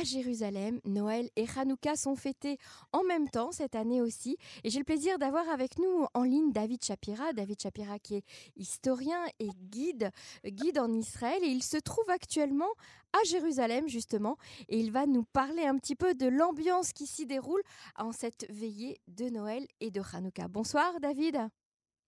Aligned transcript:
à 0.00 0.04
Jérusalem, 0.04 0.80
Noël 0.86 1.26
et 1.36 1.44
Hanouka 1.56 1.94
sont 1.94 2.16
fêtés 2.16 2.56
en 2.92 3.02
même 3.04 3.28
temps 3.28 3.52
cette 3.52 3.74
année 3.74 4.00
aussi. 4.00 4.38
Et 4.64 4.70
j'ai 4.70 4.78
le 4.78 4.84
plaisir 4.84 5.18
d'avoir 5.18 5.46
avec 5.50 5.78
nous 5.78 6.06
en 6.14 6.22
ligne 6.22 6.52
David 6.52 6.82
Shapira. 6.82 7.34
David 7.34 7.60
Shapira 7.60 7.98
qui 7.98 8.16
est 8.16 8.24
historien 8.56 9.20
et 9.38 9.48
guide, 9.70 10.10
guide 10.46 10.78
en 10.78 10.88
Israël. 10.88 11.40
Et 11.42 11.48
il 11.48 11.62
se 11.62 11.76
trouve 11.76 12.08
actuellement 12.08 12.70
à 13.12 13.22
Jérusalem 13.28 13.88
justement. 13.88 14.36
Et 14.70 14.78
il 14.78 14.90
va 14.90 15.04
nous 15.06 15.24
parler 15.34 15.64
un 15.66 15.76
petit 15.76 15.96
peu 15.96 16.14
de 16.14 16.28
l'ambiance 16.28 16.92
qui 16.94 17.06
s'y 17.06 17.26
déroule 17.26 17.62
en 17.96 18.12
cette 18.12 18.50
veillée 18.50 18.96
de 19.08 19.28
Noël 19.28 19.66
et 19.80 19.90
de 19.90 20.00
Hanouka. 20.14 20.48
Bonsoir 20.48 20.98
David. 21.00 21.36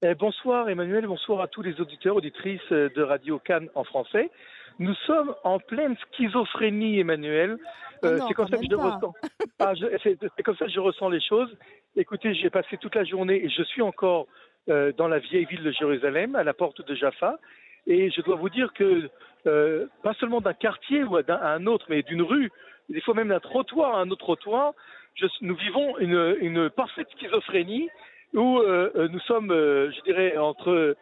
Eh, 0.00 0.14
bonsoir 0.14 0.68
Emmanuel, 0.68 1.06
bonsoir 1.06 1.42
à 1.42 1.48
tous 1.48 1.62
les 1.62 1.78
auditeurs, 1.80 2.16
auditrices 2.16 2.70
de 2.70 3.02
Radio 3.02 3.38
Cannes 3.38 3.68
en 3.74 3.84
français. 3.84 4.30
Nous 4.78 4.94
sommes 5.06 5.34
en 5.44 5.58
pleine 5.58 5.96
schizophrénie, 6.12 6.98
Emmanuel. 7.00 7.56
Euh, 8.04 8.18
c'est 8.26 8.34
comme 8.34 8.48
ça 8.48 8.56
que 8.56 8.64
je 8.68 8.76
pas. 8.76 8.96
ressens. 8.96 9.12
Ah, 9.60 9.74
c'est 10.02 10.42
comme 10.42 10.56
ça 10.56 10.66
que 10.66 10.72
je 10.72 10.80
ressens 10.80 11.08
les 11.08 11.20
choses. 11.20 11.56
Écoutez, 11.94 12.34
j'ai 12.34 12.50
passé 12.50 12.76
toute 12.78 12.94
la 12.96 13.04
journée 13.04 13.44
et 13.44 13.48
je 13.48 13.62
suis 13.62 13.82
encore 13.82 14.26
euh, 14.68 14.90
dans 14.96 15.06
la 15.06 15.18
vieille 15.20 15.44
ville 15.44 15.62
de 15.62 15.70
Jérusalem, 15.70 16.34
à 16.34 16.42
la 16.42 16.52
porte 16.52 16.84
de 16.84 16.94
Jaffa. 16.96 17.38
Et 17.86 18.10
je 18.10 18.20
dois 18.22 18.34
vous 18.36 18.48
dire 18.48 18.72
que 18.72 19.08
euh, 19.46 19.86
pas 20.02 20.14
seulement 20.14 20.40
d'un 20.40 20.52
quartier 20.54 21.04
ou 21.04 21.20
d'un- 21.22 21.36
à 21.36 21.50
un 21.54 21.66
autre, 21.66 21.86
mais 21.88 22.02
d'une 22.02 22.22
rue, 22.22 22.50
des 22.88 23.00
fois 23.02 23.14
même 23.14 23.28
d'un 23.28 23.40
trottoir 23.40 23.94
à 23.96 24.00
un 24.00 24.10
autre 24.10 24.24
trottoir, 24.24 24.72
je- 25.14 25.26
nous 25.42 25.54
vivons 25.54 25.96
une, 25.98 26.36
une 26.40 26.70
parfaite 26.70 27.08
schizophrénie 27.16 27.88
où 28.34 28.58
euh, 28.58 29.08
nous 29.12 29.20
sommes, 29.20 29.50
je 29.50 30.00
dirais, 30.02 30.36
entre 30.38 30.96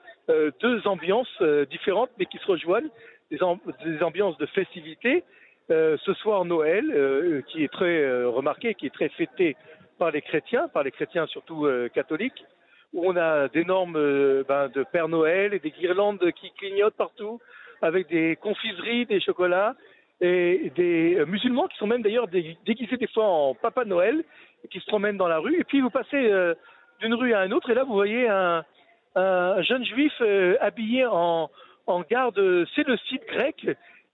deux 0.60 0.86
ambiances 0.86 1.42
différentes 1.70 2.10
mais 2.18 2.26
qui 2.26 2.38
se 2.38 2.46
rejoignent, 2.46 2.90
des, 3.30 3.42
am- 3.42 3.58
des 3.84 4.02
ambiances 4.02 4.38
de 4.38 4.46
festivité. 4.46 5.24
Euh, 5.70 5.96
ce 6.04 6.12
soir 6.14 6.44
Noël, 6.44 6.90
euh, 6.90 7.42
qui 7.48 7.62
est 7.62 7.72
très 7.72 8.02
euh, 8.02 8.28
remarqué, 8.28 8.74
qui 8.74 8.86
est 8.86 8.94
très 8.94 9.08
fêté 9.10 9.56
par 9.98 10.10
les 10.10 10.20
chrétiens, 10.22 10.66
par 10.68 10.82
les 10.82 10.90
chrétiens 10.90 11.26
surtout 11.26 11.66
euh, 11.66 11.88
catholiques, 11.88 12.44
où 12.92 13.06
on 13.08 13.16
a 13.16 13.46
d'énormes 13.48 13.96
euh, 13.96 14.42
ben, 14.48 14.68
de 14.68 14.82
Père 14.82 15.08
Noël 15.08 15.54
et 15.54 15.60
des 15.60 15.70
guirlandes 15.70 16.32
qui 16.32 16.50
clignotent 16.58 16.96
partout, 16.96 17.38
avec 17.82 18.08
des 18.08 18.34
confiseries, 18.36 19.06
des 19.06 19.20
chocolats, 19.20 19.74
et 20.20 20.72
des 20.74 21.16
euh, 21.18 21.24
musulmans 21.24 21.68
qui 21.68 21.76
sont 21.78 21.86
même 21.86 22.02
d'ailleurs 22.02 22.26
dé- 22.28 22.58
déguisés 22.66 22.96
des 22.96 23.06
fois 23.06 23.26
en 23.26 23.54
Papa 23.54 23.84
Noël, 23.84 24.24
qui 24.70 24.80
se 24.80 24.86
promènent 24.86 25.16
dans 25.16 25.28
la 25.28 25.38
rue. 25.38 25.58
Et 25.60 25.64
puis 25.64 25.80
vous 25.80 25.90
passez 25.90 26.16
euh, 26.30 26.54
d'une 27.00 27.14
rue 27.14 27.32
à 27.32 27.46
une 27.46 27.54
autre, 27.54 27.70
et 27.70 27.74
là 27.74 27.84
vous 27.84 27.94
voyez 27.94 28.28
un, 28.28 28.64
un 29.14 29.62
jeune 29.62 29.84
juif 29.84 30.12
euh, 30.20 30.56
habillé 30.60 31.06
en, 31.06 31.48
en 31.86 32.02
garde 32.02 32.66
séleucide 32.74 33.22
grec, 33.26 33.66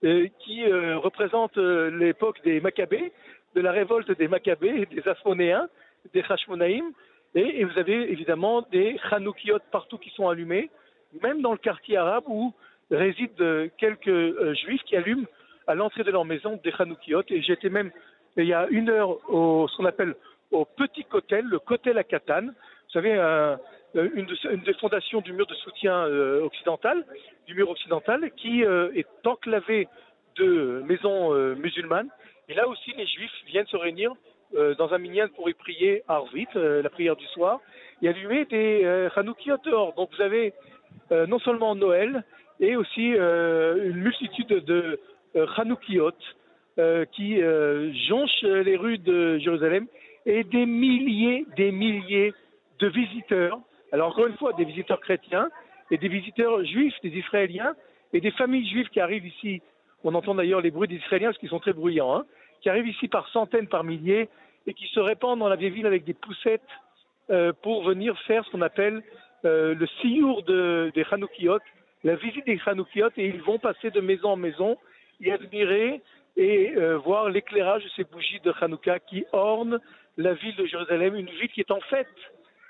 euh, 0.03 0.27
qui 0.39 0.63
euh, 0.63 0.97
représente 0.97 1.57
euh, 1.57 1.89
l'époque 1.89 2.39
des 2.43 2.61
Maccabées, 2.61 3.11
de 3.55 3.61
la 3.61 3.71
révolte 3.71 4.11
des 4.17 4.27
Maccabées, 4.27 4.85
des 4.85 5.07
Asmonéens, 5.07 5.67
des 6.13 6.23
Hashmonaïm, 6.27 6.91
et, 7.35 7.63
vous 7.63 7.77
avez 7.77 8.11
évidemment 8.11 8.63
des 8.71 8.99
Hanoukiot 9.11 9.59
partout 9.71 9.97
qui 9.97 10.09
sont 10.11 10.27
allumés, 10.27 10.69
même 11.21 11.41
dans 11.41 11.51
le 11.51 11.57
quartier 11.57 11.97
arabe 11.97 12.23
où 12.27 12.53
résident 12.89 13.67
quelques 13.77 14.53
juifs 14.55 14.81
qui 14.83 14.95
allument 14.95 15.25
à 15.67 15.75
l'entrée 15.75 16.03
de 16.03 16.11
leur 16.11 16.25
maison 16.25 16.59
des 16.63 16.71
Hanoukiot. 16.77 17.23
Et 17.29 17.41
j'étais 17.41 17.69
même 17.69 17.91
il 18.37 18.45
y 18.45 18.53
a 18.53 18.67
une 18.69 18.89
heure 18.89 19.17
au 19.29 19.67
ce 19.67 19.77
qu'on 19.77 19.85
appelle 19.85 20.15
au 20.51 20.65
petit 20.65 21.03
Kotel, 21.03 21.45
le 21.45 21.59
Kotel 21.59 21.97
à 21.97 22.03
Catane. 22.03 22.47
Vous 22.47 22.91
savez, 22.93 23.13
un- 23.13 23.59
une, 24.15 24.25
de- 24.25 24.53
une 24.53 24.61
des 24.61 24.73
fondations 24.75 25.21
du 25.21 25.33
mur 25.33 25.47
de 25.47 25.53
soutien 25.55 26.05
euh, 26.05 26.41
occidental, 26.41 27.05
du 27.47 27.53
mur 27.55 27.69
occidental, 27.69 28.31
qui 28.37 28.63
euh, 28.63 28.89
est 28.95 29.07
enclavé 29.25 29.87
de 30.37 30.83
maisons 30.87 31.33
euh, 31.33 31.55
musulmanes. 31.55 32.09
Et 32.49 32.53
là 32.53 32.67
aussi, 32.67 32.93
les 32.95 33.05
juifs 33.07 33.31
viennent 33.47 33.67
se 33.67 33.77
réunir 33.77 34.11
euh, 34.55 34.75
dans 34.75 34.93
un 34.93 34.97
minyan 34.97 35.27
pour 35.35 35.49
y 35.49 35.53
prier 35.53 36.03
Arvit, 36.07 36.47
euh, 36.55 36.81
la 36.81 36.89
prière 36.89 37.15
du 37.15 37.25
soir, 37.27 37.59
et 38.01 38.07
allumer 38.07 38.45
des 38.45 38.81
euh, 38.85 39.09
Hanoukiot 39.15 39.57
dehors. 39.65 39.93
Donc 39.95 40.09
vous 40.15 40.21
avez 40.21 40.53
euh, 41.11 41.25
non 41.27 41.39
seulement 41.39 41.75
Noël, 41.75 42.23
et 42.59 42.75
aussi 42.75 43.13
euh, 43.15 43.89
une 43.89 43.97
multitude 43.97 44.47
de 44.47 44.99
euh, 45.35 45.45
Hanoukiot 45.57 46.11
euh, 46.79 47.05
qui 47.05 47.41
euh, 47.41 47.91
jonchent 48.07 48.43
les 48.43 48.77
rues 48.77 48.99
de 48.99 49.37
Jérusalem, 49.39 49.87
et 50.25 50.43
des 50.43 50.65
milliers, 50.65 51.45
des 51.55 51.71
milliers 51.71 52.33
de 52.79 52.87
visiteurs. 52.87 53.59
Alors 53.91 54.09
encore 54.09 54.27
une 54.27 54.37
fois, 54.37 54.53
des 54.53 54.65
visiteurs 54.65 54.99
chrétiens 54.99 55.49
et 55.91 55.97
des 55.97 56.07
visiteurs 56.07 56.63
juifs, 56.65 56.95
des 57.03 57.09
Israéliens 57.17 57.75
et 58.13 58.21
des 58.21 58.31
familles 58.31 58.67
juives 58.67 58.89
qui 58.89 58.99
arrivent 58.99 59.25
ici. 59.25 59.61
On 60.03 60.13
entend 60.15 60.35
d'ailleurs 60.35 60.61
les 60.61 60.71
bruits 60.71 60.87
des 60.87 60.95
Israéliens 60.95 61.29
parce 61.29 61.37
qu'ils 61.39 61.49
sont 61.49 61.59
très 61.59 61.73
bruyants, 61.73 62.15
hein, 62.15 62.25
qui 62.61 62.69
arrivent 62.69 62.87
ici 62.87 63.07
par 63.07 63.27
centaines, 63.29 63.67
par 63.67 63.83
milliers 63.83 64.29
et 64.65 64.73
qui 64.73 64.87
se 64.87 64.99
répandent 64.99 65.39
dans 65.39 65.49
la 65.49 65.55
vieille 65.55 65.71
ville 65.71 65.85
avec 65.85 66.03
des 66.03 66.13
poussettes 66.13 66.61
euh, 67.29 67.53
pour 67.61 67.83
venir 67.83 68.17
faire 68.21 68.45
ce 68.45 68.51
qu'on 68.51 68.61
appelle 68.61 69.01
euh, 69.45 69.73
le 69.75 69.87
siour 70.01 70.43
de, 70.43 70.91
des 70.93 71.05
Hanoukiot, 71.09 71.59
la 72.03 72.15
visite 72.15 72.45
des 72.45 72.59
Hanoukiot 72.65 73.09
et 73.17 73.27
ils 73.27 73.41
vont 73.41 73.59
passer 73.59 73.91
de 73.91 74.01
maison 74.01 74.29
en 74.31 74.35
maison 74.35 74.77
y 75.19 75.31
admirer 75.31 76.01
et 76.35 76.75
euh, 76.75 76.97
voir 76.97 77.29
l'éclairage 77.29 77.83
de 77.83 77.89
ces 77.95 78.03
bougies 78.03 78.39
de 78.41 78.53
Hanouka 78.61 78.99
qui 78.99 79.25
ornent 79.31 79.79
la 80.17 80.33
ville 80.33 80.55
de 80.55 80.65
Jérusalem, 80.65 81.15
une 81.15 81.29
ville 81.29 81.49
qui 81.49 81.61
est 81.61 81.71
en 81.71 81.79
fête, 81.81 82.07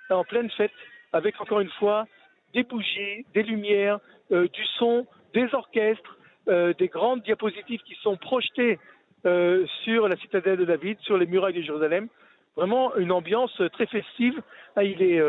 en 0.09 0.23
pleine 0.23 0.49
fête, 0.51 0.71
avec 1.13 1.39
encore 1.41 1.59
une 1.59 1.69
fois 1.71 2.05
des 2.53 2.63
bougies, 2.63 3.25
des 3.33 3.43
lumières, 3.43 3.99
euh, 4.31 4.47
du 4.47 4.65
son, 4.77 5.05
des 5.33 5.53
orchestres, 5.53 6.17
euh, 6.47 6.73
des 6.77 6.87
grandes 6.87 7.23
diapositives 7.23 7.81
qui 7.81 7.95
sont 8.01 8.17
projetées 8.17 8.79
euh, 9.25 9.65
sur 9.83 10.07
la 10.07 10.15
citadelle 10.17 10.57
de 10.57 10.65
David, 10.65 10.97
sur 11.01 11.17
les 11.17 11.25
murailles 11.25 11.53
de 11.53 11.61
Jérusalem. 11.61 12.07
Vraiment 12.55 12.95
une 12.95 13.11
ambiance 13.11 13.61
très 13.73 13.85
festive. 13.85 14.41
Ah, 14.75 14.83
il 14.83 15.01
est, 15.01 15.21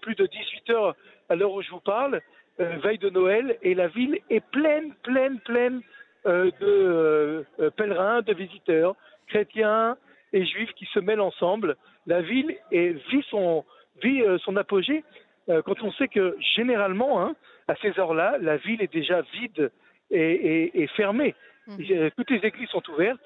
plus 0.00 0.14
de 0.14 0.26
18 0.26 0.70
heures 0.70 0.96
à 1.28 1.34
l'heure 1.34 1.52
où 1.52 1.62
je 1.62 1.70
vous 1.70 1.80
parle, 1.80 2.20
veille 2.58 2.98
de 2.98 3.10
Noël, 3.10 3.58
et 3.62 3.74
la 3.74 3.88
ville 3.88 4.18
est 4.30 4.40
pleine, 4.40 4.94
pleine, 5.02 5.38
pleine 5.40 5.82
de 6.24 7.44
pèlerins, 7.76 8.22
de 8.22 8.32
visiteurs, 8.32 8.96
chrétiens 9.28 9.96
et 10.32 10.46
juifs 10.46 10.72
qui 10.76 10.86
se 10.86 10.98
mêlent 10.98 11.20
ensemble. 11.20 11.76
La 12.06 12.22
ville 12.22 12.56
vit 12.72 13.24
son, 13.28 13.64
vit 14.02 14.22
euh, 14.22 14.38
son 14.38 14.56
apogée 14.56 15.04
euh, 15.48 15.62
quand 15.62 15.82
on 15.82 15.90
sait 15.92 16.08
que 16.08 16.36
généralement, 16.56 17.22
hein, 17.22 17.34
à 17.66 17.74
ces 17.76 17.98
heures-là, 17.98 18.36
la 18.40 18.56
ville 18.58 18.82
est 18.82 18.92
déjà 18.92 19.22
vide 19.32 19.70
et, 20.10 20.20
et- 20.20 20.82
et 20.82 20.86
fermée. 20.88 21.34
Mhm. 21.66 22.10
Toutes 22.16 22.30
les 22.30 22.44
églises 22.46 22.68
sont 22.68 22.82
ouvertes. 22.90 23.20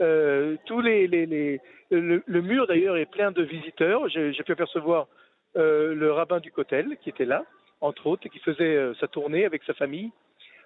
euh, 0.00 0.56
tous 0.66 0.80
les, 0.80 1.08
les- 1.08 1.26
les- 1.26 1.60
le, 1.90 2.22
le 2.24 2.40
mur 2.42 2.66
d'ailleurs 2.68 2.96
est 2.96 3.10
plein 3.10 3.32
de 3.32 3.42
visiteurs. 3.42 4.08
J'ai 4.08 4.32
pu 4.44 4.52
apercevoir 4.52 5.08
euh, 5.56 5.94
le 5.94 6.12
rabbin 6.12 6.38
du 6.38 6.52
Kotel 6.52 6.96
qui 7.02 7.08
était 7.10 7.24
là, 7.24 7.44
entre 7.80 8.06
autres, 8.06 8.24
et 8.26 8.28
qui 8.28 8.38
faisait 8.38 8.76
euh, 8.76 8.94
sa 9.00 9.08
tournée 9.08 9.44
avec 9.44 9.62
sa 9.64 9.74
famille. 9.74 10.10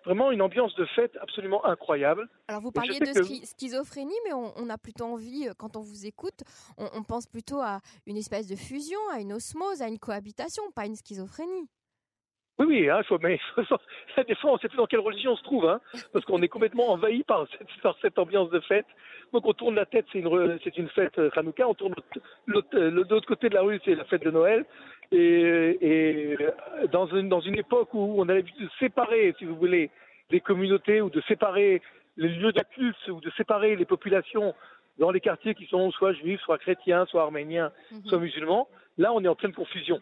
Vraiment 0.05 0.31
une 0.33 0.43
ambiance 0.43 0.75
de 0.75 0.85
fête 0.97 1.17
absolument 1.21 1.65
incroyable. 1.65 2.29
Alors 2.49 2.61
vous 2.61 2.73
parliez 2.73 2.99
de 2.99 3.13
que- 3.13 3.47
schizophrénie, 3.47 4.17
mais 4.25 4.33
on, 4.33 4.53
on 4.57 4.69
a 4.69 4.77
plutôt 4.79 5.05
envie, 5.05 5.49
euh, 5.49 5.53
quand 5.57 5.77
on 5.77 5.81
vous 5.81 6.07
écoute, 6.07 6.43
on, 6.77 6.89
on 6.95 7.03
pense 7.05 7.27
plutôt 7.27 7.61
à 7.61 7.81
une 8.07 8.17
espèce 8.17 8.47
de 8.49 8.57
fusion, 8.57 8.99
à 9.13 9.21
une 9.21 9.33
osmose, 9.33 9.81
à 9.81 9.87
une 9.89 9.99
cohabitation, 9.99 10.63
pas 10.75 10.87
une 10.87 10.97
schizophrénie. 10.97 11.69
Oui, 12.59 12.67
oui, 12.69 12.91
hein, 12.91 13.03
faut, 13.05 13.19
mais 13.19 13.41
des 14.29 14.35
fois 14.37 14.51
on 14.51 14.55
ne 14.55 14.59
sait 14.61 14.69
plus 14.69 14.77
dans 14.77 14.87
quelle 14.87 15.01
religion 15.01 15.33
on 15.33 15.37
se 15.37 15.43
trouve, 15.43 15.67
hein, 15.67 15.81
parce 16.13 16.25
qu'on 16.25 16.43
est 16.43 16.49
complètement 16.49 16.91
envahi 16.91 17.23
par 17.25 17.47
cette, 17.59 17.69
par 17.83 17.97
cette 18.03 18.19
ambiance 18.19 18.51
de 18.51 18.61
fête. 18.61 18.87
Donc 19.33 19.47
on 19.47 19.55
tourne 19.55 19.75
la 19.75 19.87
tête, 19.87 20.05
c'est 20.13 20.19
une, 20.19 20.59
c'est 20.63 20.77
une 20.77 20.89
fête 20.91 21.19
euh, 21.19 21.31
Hanouka, 21.35 21.67
on 21.67 21.75
tourne 21.75 21.95
euh, 22.51 22.63
de 22.73 22.91
l'autre 23.09 23.27
côté 23.27 23.49
de 23.49 23.55
la 23.55 23.63
rue, 23.63 23.81
c'est 23.85 23.95
la 23.95 24.05
fête 24.05 24.23
de 24.23 24.31
Noël. 24.31 24.67
Et, 25.11 25.79
et 25.81 26.37
euh, 26.41 26.87
dans, 26.91 27.07
une, 27.07 27.29
dans 27.31 27.41
une 27.41 27.59
époque 27.59 27.95
où 27.95 28.15
on 28.19 28.29
a 28.29 28.35
l'habitude 28.35 28.67
de 28.67 28.71
séparer, 28.79 29.35
si 29.39 29.45
vous 29.47 29.57
voulez, 29.57 29.91
les 30.31 30.41
communautés 30.41 31.01
ou 31.01 31.09
de 31.11 31.21
séparer 31.23 31.81
les 32.19 32.29
lieux 32.29 32.53
de 32.53 32.61
culte 32.75 33.09
ou 33.09 33.21
de 33.21 33.31
séparer 33.31 33.75
les 33.77 33.87
populations 33.87 34.55
dans 34.99 35.11
les 35.11 35.21
quartiers 35.21 35.55
qui 35.55 35.67
sont 35.67 35.91
soit 35.93 36.13
juifs, 36.13 36.41
soit 36.43 36.59
chrétiens, 36.59 37.07
soit 37.07 37.23
arméniens, 37.23 37.73
Mhm. 37.91 38.05
soit 38.07 38.19
musulmans, 38.19 38.69
là 38.99 39.13
on 39.15 39.25
est 39.25 39.29
en 39.29 39.35
pleine 39.35 39.55
confusion. 39.55 39.99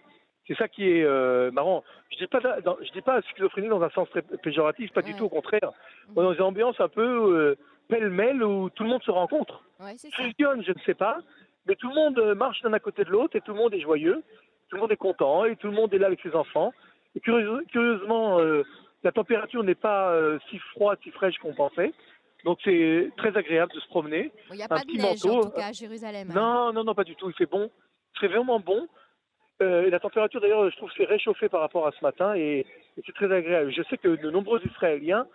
C'est 0.51 0.57
ça 0.57 0.67
qui 0.67 0.83
est 0.91 1.05
euh, 1.05 1.53
marrant. 1.53 1.85
Je 2.11 2.17
dis 2.19 2.27
pas, 2.27 2.41
dans- 2.63 2.77
je 2.83 2.91
dis 2.91 3.03
pas 3.03 3.23
schizophrénie 3.23 3.69
dans 3.69 3.83
un 3.83 3.91
sens 3.91 4.11
très 4.11 4.21
péjoratif, 4.23 4.91
pas 4.93 5.01
du 5.01 5.15
tout, 5.15 5.25
au 5.27 5.29
contraire. 5.29 5.71
Mhm. 6.09 6.15
On 6.17 6.23
est 6.23 6.25
dans 6.25 6.33
une 6.35 6.43
ambiance 6.43 6.81
un 6.81 6.89
peu 6.89 7.03
euh, 7.07 7.55
pêle-mêle 7.89 8.43
où 8.43 8.69
tout 8.71 8.83
le 8.83 8.89
monde 8.89 9.03
se 9.05 9.13
rencontre. 9.13 9.63
Ouais. 9.79 9.95
Fusionne, 10.13 10.65
je 10.65 10.73
ne 10.73 10.79
sais 10.85 10.95
pas, 10.95 11.19
mais 11.67 11.77
tout 11.77 11.89
le 11.89 11.95
monde 11.95 12.19
euh, 12.19 12.35
marche 12.35 12.61
d'un 12.63 12.73
à 12.73 12.81
côté 12.81 13.05
de 13.05 13.11
l'autre 13.11 13.37
et 13.37 13.41
tout 13.43 13.53
le 13.53 13.59
monde 13.59 13.73
est 13.75 13.81
joyeux, 13.81 14.25
tout 14.69 14.75
le 14.75 14.81
monde 14.83 14.91
est 14.91 14.97
content 14.97 15.45
et 15.45 15.55
tout 15.55 15.69
le 15.69 15.73
monde 15.73 15.95
est 15.95 15.99
là 15.99 16.09
avec 16.09 16.21
ses 16.21 16.35
enfants. 16.35 16.73
Et 17.15 17.21
curieuse- 17.21 17.65
curieusement, 17.71 18.41
euh, 18.41 18.65
la 19.05 19.13
température 19.13 19.63
n'est 19.63 19.77
pas 19.77 20.13
si 20.51 20.59
froide, 20.75 20.99
si 21.05 21.13
fraîche 21.13 21.39
qu'on 21.39 21.55
pensait. 21.55 21.93
Donc 22.45 22.59
c'est 22.65 23.11
très 23.19 23.37
agréable 23.37 23.71
de 23.73 23.79
se 23.81 23.87
promener. 23.87 24.33
Il 24.51 24.57
n'y 24.57 24.63
a 24.63 24.65
un 24.65 24.69
pas 24.69 24.81
de 24.81 24.91
neige, 24.91 25.23
manteau, 25.25 25.39
en 25.39 25.43
tout 25.43 25.51
cas, 25.51 25.69
à 25.69 25.73
Jérusalem. 25.73 26.29
hein. 26.31 26.35
Non, 26.35 26.73
non, 26.73 26.83
non, 26.85 26.95
pas 26.95 27.05
du 27.05 27.15
tout. 27.15 27.29
Il 27.31 27.37
fait 27.37 27.47
bon. 27.47 27.71
Il 28.17 28.19
fait 28.21 28.29
vraiment 28.29 28.59
bon. 28.59 28.89
Euh, 29.63 29.87
et 29.87 29.91
la 29.91 30.01
température, 30.01 30.41
d'ailleurs, 30.41 30.71
je 30.71 30.77
trouve, 30.77 30.91
s'est 30.93 31.05
réchauffée 31.05 31.49
par 31.49 31.61
rapport 31.61 31.87
à 31.87 31.93
ce 31.93 32.03
matin 32.03 32.35
et, 32.35 32.61
et 32.97 33.03
c'est 33.05 33.15
très 33.15 33.31
agréable. 33.31 33.71
Je 33.73 33.83
sais 33.85 33.99
que 33.99 34.09
de 34.09 34.31
nombreux 34.31 34.61
Israéliens, 34.65 35.27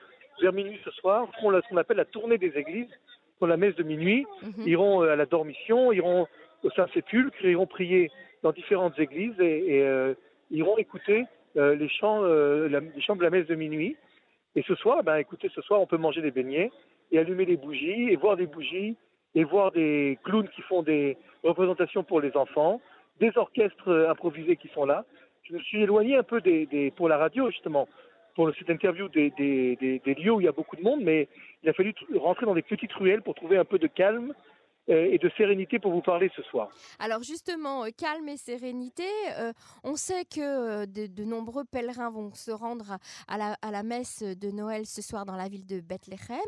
vers 0.42 0.52
minuit 0.54 0.80
ce 0.84 0.92
soir, 0.92 1.28
font 1.40 1.50
la- 1.52 1.62
ce 1.62 1.68
qu'on 1.70 1.78
appelle 1.78 1.98
la 1.98 2.06
tournée 2.06 2.38
des 2.38 2.58
églises. 2.58 2.90
pour 3.38 3.48
la 3.48 3.58
messe 3.58 3.76
de 3.76 3.84
minuit, 3.84 4.26
Mhm. 4.44 4.66
iront 4.66 5.04
euh, 5.04 5.12
à 5.12 5.18
la 5.18 5.26
dormition, 5.26 5.92
iront 5.92 6.26
au 6.64 6.70
Saint-Sépulcre, 6.70 7.44
iront 7.44 7.68
prier 7.68 8.10
dans 8.44 8.54
différentes 8.54 8.98
églises 8.98 9.38
et, 9.42 9.76
et, 9.76 9.82
euh, 9.84 10.14
iront 10.52 10.78
écouter 10.78 11.26
euh, 11.58 11.76
les, 11.76 11.90
chants, 11.90 12.22
la- 12.22 12.80
les 12.80 13.02
chants 13.02 13.18
de 13.18 13.24
la 13.24 13.30
messe 13.30 13.46
de 13.48 13.56
minuit. 13.56 13.98
Et 14.56 14.64
ce 14.64 14.74
soir, 14.76 15.04
ben, 15.04 15.18
écoutez, 15.18 15.50
ce 15.54 15.62
soir, 15.62 15.82
on 15.82 15.86
peut 15.86 15.98
manger 15.98 16.22
des 16.22 16.32
beignets 16.32 16.72
et 17.12 17.20
allumer 17.20 17.46
des 17.46 17.58
bougies 17.58 18.08
et 18.10 18.16
voir 18.16 18.38
des 18.38 18.46
bougies 18.48 18.96
et 19.36 19.44
voir 19.44 19.74
des 19.74 20.18
clowns 20.24 20.48
qui 20.56 20.62
font 20.62 20.82
des 20.82 21.18
représentations 21.44 22.06
pour 22.06 22.22
les 22.22 22.38
enfants, 22.38 22.80
des 23.20 23.32
orchestres 23.38 23.90
euh, 23.90 24.10
improvisés 24.10 24.56
qui 24.58 24.68
sont 24.70 24.86
là. 24.86 25.06
Je 25.44 25.54
me 25.54 25.60
suis 25.60 25.82
éloigné 25.84 26.18
un 26.18 26.24
peu 26.24 26.42
des, 26.42 26.66
des- 26.66 26.92
pour 26.92 27.08
la 27.08 27.18
radio, 27.18 27.50
justement, 27.52 27.88
pour 28.36 28.52
cette 28.58 28.70
interview 28.70 29.08
des, 29.10 29.30
des- 29.32 29.76
des- 29.78 30.14
lieux 30.16 30.32
où 30.32 30.42
il 30.42 30.46
y 30.46 30.50
a 30.50 30.52
beaucoup 30.52 30.76
de 30.76 30.82
monde, 30.82 31.02
mais 31.04 31.28
il 31.64 31.70
a 31.70 31.74
fallu 31.74 31.94
rentrer 32.16 32.46
dans 32.46 32.56
des 32.56 32.62
petites 32.62 32.94
ruelles 32.94 33.22
pour 33.22 33.36
trouver 33.36 33.58
un 33.58 33.66
peu 33.66 33.78
de 33.80 33.88
calme 33.88 34.34
et 34.88 35.18
de 35.18 35.32
sérénité 35.38 35.80
pour 35.80 35.92
vous 35.92 36.02
parler 36.02 36.32
ce 36.36 36.44
soir. 36.44 36.70
Alors 37.00 37.24
justement, 37.24 37.86
euh, 37.86 37.90
calme 37.96 38.30
et 38.30 38.38
sérénité, 38.38 39.08
euh, 39.38 39.52
on 39.84 39.96
sait 39.96 40.26
que 40.26 40.42
euh, 40.42 40.86
de, 40.86 41.24
nombreux 41.24 41.66
pèlerins 41.66 42.12
vont 42.12 42.34
se 42.34 42.52
rendre 42.52 42.98
à, 43.28 43.38
la, 43.38 43.84
messe 43.84 44.22
de 44.22 44.52
Noël 44.52 44.86
ce 44.86 45.02
soir 45.02 45.26
dans 45.26 45.36
la 45.36 45.48
ville 45.48 45.66
de 45.66 45.80
Bethléem. 45.82 46.40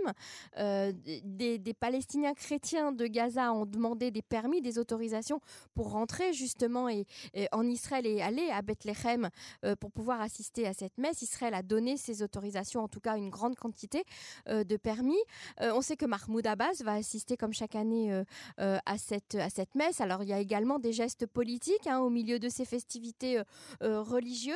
Euh, 0.57 0.91
des, 1.23 1.59
Palestiniens 1.79 2.33
chrétiens 2.33 2.91
de 2.91 3.07
Gaza 3.07 3.51
ont 3.53 3.65
demandé 3.65 4.11
des 4.11 4.21
permis, 4.21 4.61
des 4.61 4.77
autorisations 4.77 5.39
pour 5.73 5.91
rentrer 5.91 6.33
justement 6.33 6.89
et, 6.89 7.05
en 7.51 7.65
Israël 7.67 8.05
et 8.05 8.21
aller 8.21 8.49
à 8.51 8.61
Bethléem 8.61 9.29
euh, 9.63 9.75
pour 9.75 9.91
pouvoir 9.91 10.21
assister 10.21 10.67
à 10.67 10.73
cette 10.73 10.97
messe. 10.97 11.21
Israël 11.21 11.53
a 11.53 11.63
donné 11.63 11.97
ces 11.97 12.21
autorisations, 12.21 12.81
en 12.81 12.87
tout 12.87 12.99
cas 12.99 13.17
une 13.17 13.29
grande 13.29 13.55
quantité 13.55 14.03
euh, 14.47 14.63
de 14.63 14.77
permis. 14.77 15.17
Euh, 15.61 15.71
on 15.73 15.81
sait 15.81 15.97
que 15.97 16.05
Mahmoud 16.05 16.45
Abbas 16.45 16.83
va 16.83 16.93
assister 16.93 17.37
comme 17.37 17.53
chaque 17.53 17.75
année 17.75 18.13
euh, 18.13 18.17
euh, 18.17 18.23
à, 18.57 18.97
cette, 18.97 19.35
à 19.35 19.49
cette 19.49 19.75
messe. 19.75 20.01
Alors 20.01 20.23
il 20.23 20.29
y 20.29 20.33
a 20.33 20.39
également 20.39 20.79
des 20.79 20.93
gestes 20.93 21.25
politiques 21.25 21.87
hein, 21.87 21.99
au 21.99 22.09
milieu 22.09 22.39
de 22.39 22.49
ces 22.49 22.65
festivités 22.65 23.39
euh, 23.39 23.43
euh, 23.83 24.01
religieuses. 24.01 24.55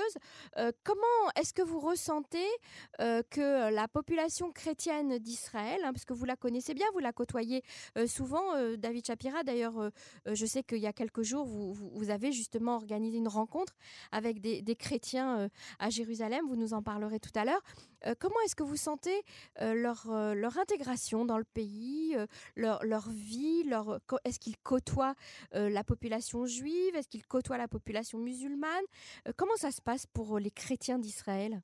Euh, 0.58 0.72
comment 0.84 1.02
est-ce 1.36 1.54
que 1.54 1.62
vous 1.62 1.80
ressentez 1.80 2.48
euh, 3.00 3.22
que 3.30 3.74
la 3.74 3.88
population 3.88 4.52
chrétienne 4.52 5.18
d'Israël, 5.20 5.82
hein, 5.84 5.94
parce 5.94 6.06
que 6.06 6.14
vous 6.14 6.26
la 6.26 6.36
connaissez 6.36 6.74
bien, 6.74 6.86
vous 6.94 7.00
la 7.00 7.14
côtoyez 7.14 7.64
euh, 7.98 8.08
souvent, 8.08 8.56
euh, 8.56 8.78
David 8.78 9.06
Shapira, 9.06 9.44
d'ailleurs 9.44 9.80
euh, 9.80 9.90
euh, 10.28 10.36
je 10.36 10.46
sais 10.46 10.64
qu'il 10.64 10.80
y 10.80 10.88
a 10.88 10.94
quelques 10.94 11.24
jours, 11.24 11.46
vous, 11.46 11.74
vous, 11.74 12.10
avez 12.10 12.32
justement 12.32 12.76
organisé 12.76 13.18
une 13.18 13.28
rencontre 13.28 13.74
avec 14.12 14.42
des, 14.42 14.76
chrétiens 14.76 15.40
euh, 15.40 15.50
à 15.80 15.90
Jérusalem, 15.90 16.46
vous 16.48 16.56
nous 16.56 16.74
en 16.74 16.82
parlerez 16.82 17.20
tout 17.20 17.32
à 17.36 17.46
l'heure. 17.46 17.62
Euh, 18.06 18.14
comment 18.20 18.40
est-ce 18.46 18.56
que 18.56 18.64
vous 18.64 18.76
sentez 18.76 19.22
euh, 19.62 19.74
leur, 19.74 20.10
euh, 20.10 20.34
leur 20.34 20.58
intégration 20.58 21.26
dans 21.26 21.38
le 21.38 21.44
pays, 21.44 22.16
leur, 22.56 22.84
leur 22.84 23.10
vie, 23.10 23.64
leur, 23.64 24.00
est-ce 24.26 24.40
qu'ils 24.40 24.58
côtoient 24.58 25.14
la 25.54 25.84
population 25.84 26.46
juive, 26.46 26.96
est-ce 26.96 27.08
qu'ils 27.08 27.26
côtoient 27.26 27.58
la 27.58 27.68
population 27.68 28.18
musulmane? 28.20 28.86
Comment 29.38 29.56
ça 29.56 29.72
se 29.72 29.82
passe 29.82 30.08
pour 30.08 30.40
les 30.40 30.52
chrétiens 30.52 31.00
d'Israël? 31.00 31.62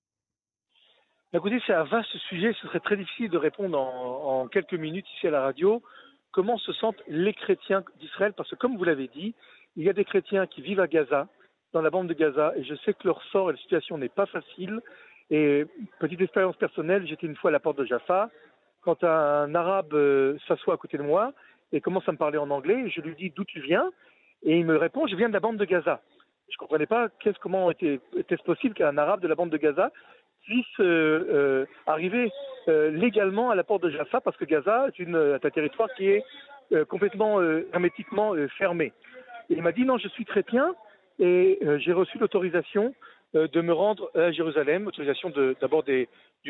Écoutez, 1.33 1.61
c'est 1.65 1.73
un 1.73 1.83
vaste 1.83 2.15
sujet, 2.29 2.53
ce 2.53 2.67
serait 2.67 2.79
très 2.79 2.97
difficile 2.97 3.29
de 3.29 3.37
répondre 3.37 3.77
en, 3.77 4.41
en 4.41 4.47
quelques 4.47 4.73
minutes 4.73 5.05
ici 5.17 5.27
à 5.27 5.31
la 5.31 5.41
radio. 5.41 5.81
Comment 6.31 6.57
se 6.57 6.73
sentent 6.73 7.01
les 7.07 7.33
chrétiens 7.33 7.83
d'Israël? 7.99 8.33
Parce 8.33 8.49
que 8.49 8.55
comme 8.55 8.77
vous 8.77 8.83
l'avez 8.83 9.07
dit, 9.09 9.35
il 9.75 9.83
y 9.83 9.89
a 9.89 9.93
des 9.93 10.05
chrétiens 10.05 10.47
qui 10.47 10.61
vivent 10.61 10.79
à 10.79 10.87
Gaza, 10.87 11.27
dans 11.73 11.81
la 11.81 11.89
bande 11.89 12.07
de 12.07 12.13
Gaza, 12.13 12.53
et 12.55 12.63
je 12.63 12.75
sais 12.85 12.93
que 12.93 13.07
leur 13.07 13.21
sort 13.31 13.49
et 13.49 13.53
la 13.53 13.59
situation 13.59 13.97
n'est 13.97 14.09
pas 14.09 14.25
facile. 14.25 14.81
Et 15.29 15.65
petite 15.99 16.21
expérience 16.21 16.55
personnelle, 16.55 17.05
j'étais 17.05 17.27
une 17.27 17.35
fois 17.35 17.49
à 17.49 17.53
la 17.53 17.59
porte 17.59 17.77
de 17.77 17.85
Jaffa, 17.85 18.29
quand 18.81 19.03
un 19.03 19.53
arabe 19.53 19.93
euh, 19.93 20.37
s'assoit 20.47 20.75
à 20.75 20.77
côté 20.77 20.97
de 20.97 21.03
moi 21.03 21.33
et 21.73 21.81
commence 21.81 22.07
à 22.07 22.13
me 22.13 22.17
parler 22.17 22.37
en 22.37 22.49
anglais, 22.49 22.89
je 22.89 23.01
lui 23.01 23.15
dis 23.15 23.33
d'où 23.35 23.43
tu 23.43 23.59
viens, 23.59 23.91
et 24.43 24.57
il 24.57 24.65
me 24.65 24.77
répond, 24.77 25.07
je 25.07 25.15
viens 25.15 25.27
de 25.27 25.33
la 25.33 25.41
bande 25.41 25.57
de 25.57 25.65
Gaza. 25.65 26.01
Je 26.49 26.55
ne 26.55 26.59
comprenais 26.59 26.85
pas 26.85 27.09
comment 27.41 27.69
était, 27.69 27.99
était-ce 28.15 28.43
possible 28.43 28.73
qu'un 28.73 28.97
arabe 28.97 29.19
de 29.19 29.27
la 29.27 29.35
bande 29.35 29.49
de 29.49 29.57
Gaza 29.57 29.91
puisse 30.45 30.65
euh, 30.79 30.85
euh, 31.29 31.65
arriver 31.85 32.31
légalement 32.67 33.49
à 33.49 33.55
la 33.55 33.63
porte 33.63 33.83
de 33.83 33.89
Jaffa, 33.89 34.19
parce 34.19 34.35
que 34.35 34.43
Gaza 34.43 34.87
est, 34.87 35.01
est 35.01 35.45
un 35.45 35.49
territoire 35.49 35.87
qui 35.95 36.09
est 36.09 36.23
complètement 36.89 37.41
hermétiquement 37.71 38.33
fermé. 38.57 38.91
Et 39.49 39.53
il 39.53 39.61
m'a 39.61 39.71
dit 39.71 39.85
non, 39.85 39.97
je 39.97 40.09
suis 40.09 40.25
chrétien 40.25 40.75
et 41.17 41.59
j'ai 41.77 41.93
reçu 41.93 42.17
l'autorisation 42.17 42.93
de 43.33 43.61
me 43.61 43.73
rendre 43.73 44.09
à 44.15 44.31
Jérusalem, 44.31 44.87
autorisation 44.87 45.31
d'abord 45.61 45.83
du 45.83 46.07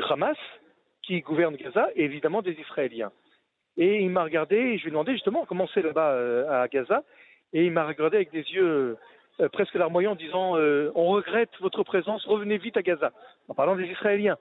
Hamas 0.09 0.38
qui 1.03 1.21
gouverne 1.21 1.56
Gaza 1.56 1.89
et 1.95 2.03
évidemment 2.03 2.41
des 2.41 2.53
Israéliens. 2.53 3.12
Et 3.77 4.01
il 4.01 4.09
m'a 4.09 4.24
regardé 4.24 4.56
et 4.56 4.77
je 4.77 4.83
lui 4.83 4.89
ai 4.89 4.91
demandé 4.91 5.13
justement 5.13 5.45
comment 5.45 5.68
c'est 5.74 5.81
là-bas 5.81 6.12
euh, 6.12 6.63
à 6.63 6.68
Gaza 6.68 7.03
et 7.53 7.65
il 7.65 7.71
m'a 7.71 7.85
regardé 7.85 8.18
avec 8.18 8.31
des 8.31 8.41
yeux 8.41 8.97
euh, 9.39 9.50
presque 9.50 9.75
larmoyants 9.75 10.13
en 10.13 10.15
disant 10.15 10.57
euh, 10.57 10.91
on 10.95 11.07
regrette 11.07 11.51
votre 11.59 11.83
présence, 11.83 12.25
revenez 12.25 12.57
vite 12.57 12.77
à 12.77 12.81
Gaza. 12.81 13.12
En 13.47 13.53
parlant 13.53 13.75
des 13.75 13.85
Israéliens, 13.85 14.38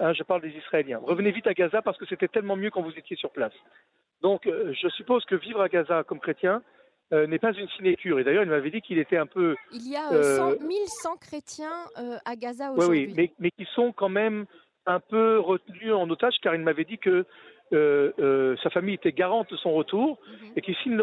Hein, 0.00 0.14
je 0.14 0.22
parle 0.22 0.40
des 0.40 0.56
Israéliens. 0.56 0.98
Revenez 1.02 1.30
vite 1.30 1.46
à 1.46 1.52
Gaza 1.52 1.82
parce 1.82 1.98
que 1.98 2.06
c'était 2.06 2.26
tellement 2.26 2.56
mieux 2.56 2.70
quand 2.70 2.80
vous 2.80 2.98
étiez 2.98 3.16
sur 3.16 3.30
place. 3.30 3.52
Donc 4.22 4.46
euh, 4.46 4.72
je 4.72 4.88
suppose 4.88 5.24
que 5.26 5.34
vivre 5.34 5.60
à 5.60 5.68
Gaza 5.68 6.04
comme 6.04 6.20
chrétien 6.20 6.62
euh, 7.12 7.26
n'est 7.26 7.38
pas 7.38 7.52
une 7.52 7.68
sinécure. 7.70 8.18
Et 8.18 8.24
d'ailleurs 8.24 8.42
il 8.44 8.50
m'avait 8.50 8.70
dit 8.70 8.80
qu'il 8.80 8.98
était 8.98 9.16
un 9.16 9.26
peu 9.26 9.56
Il 9.72 9.88
y 9.88 9.96
a 9.96 10.12
euh, 10.12 10.36
100 10.36 10.50
Euh, 10.52 10.56
1100 10.66 11.16
chrétiens 11.16 11.68
euh, 11.98 12.16
à 12.24 12.36
Gaza 12.36 12.70
Oui, 12.72 12.78
aujourd'hui. 12.78 13.06
oui, 13.08 13.14
mais, 13.16 13.32
mais 13.38 13.50
qui 13.50 13.64
sont 13.74 13.92
quand 13.92 14.08
même 14.08 14.46
un 14.86 15.00
peu 15.00 15.38
retenus 15.38 15.92
en 15.92 16.08
otage, 16.10 16.34
car 16.42 16.54
il 16.54 16.62
m'avait 16.62 16.84
dit 16.84 16.98
que 16.98 17.24
euh, 17.72 18.12
euh, 18.18 18.56
sa 18.62 18.70
famille 18.70 18.94
était 18.94 19.12
garante 19.12 19.50
de 19.50 19.56
son 19.56 19.72
retour, 19.72 20.18
Mhm. 20.26 20.52
et 20.56 20.60
que 20.62 20.72
s'il 20.74 20.96
ne, 20.96 21.02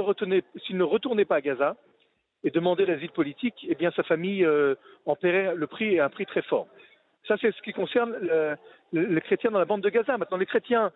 ne 0.78 0.84
retournait 0.84 1.26
pas 1.26 1.36
à 1.38 1.42
Gaza 1.42 1.76
et 2.44 2.52
demandait 2.52 2.86
l'asile 2.86 3.12
politique, 3.12 3.66
eh 3.70 3.76
bien 3.76 3.92
sa 3.92 4.04
famille 4.04 4.44
euh, 4.44 4.76
en 5.06 5.16
paierait 5.16 5.56
le 5.56 5.68
prix, 5.68 6.00
un 6.00 6.10
prix 6.10 6.26
très 6.26 6.42
fort. 6.42 6.68
Ça, 7.28 7.36
c'est 7.40 7.54
ce 7.56 7.62
qui 7.62 7.74
concerne 7.74 8.16
le- 8.22 8.56
le- 8.94 9.06
les 9.16 9.22
chrétiens 9.22 9.52
dans 9.52 9.60
la 9.60 9.66
bande 9.66 9.82
de 9.82 9.90
Gaza. 9.90 10.18
Maintenant, 10.18 10.38
les 10.38 10.46
chrétiens 10.46 10.86
euh, 10.86 10.90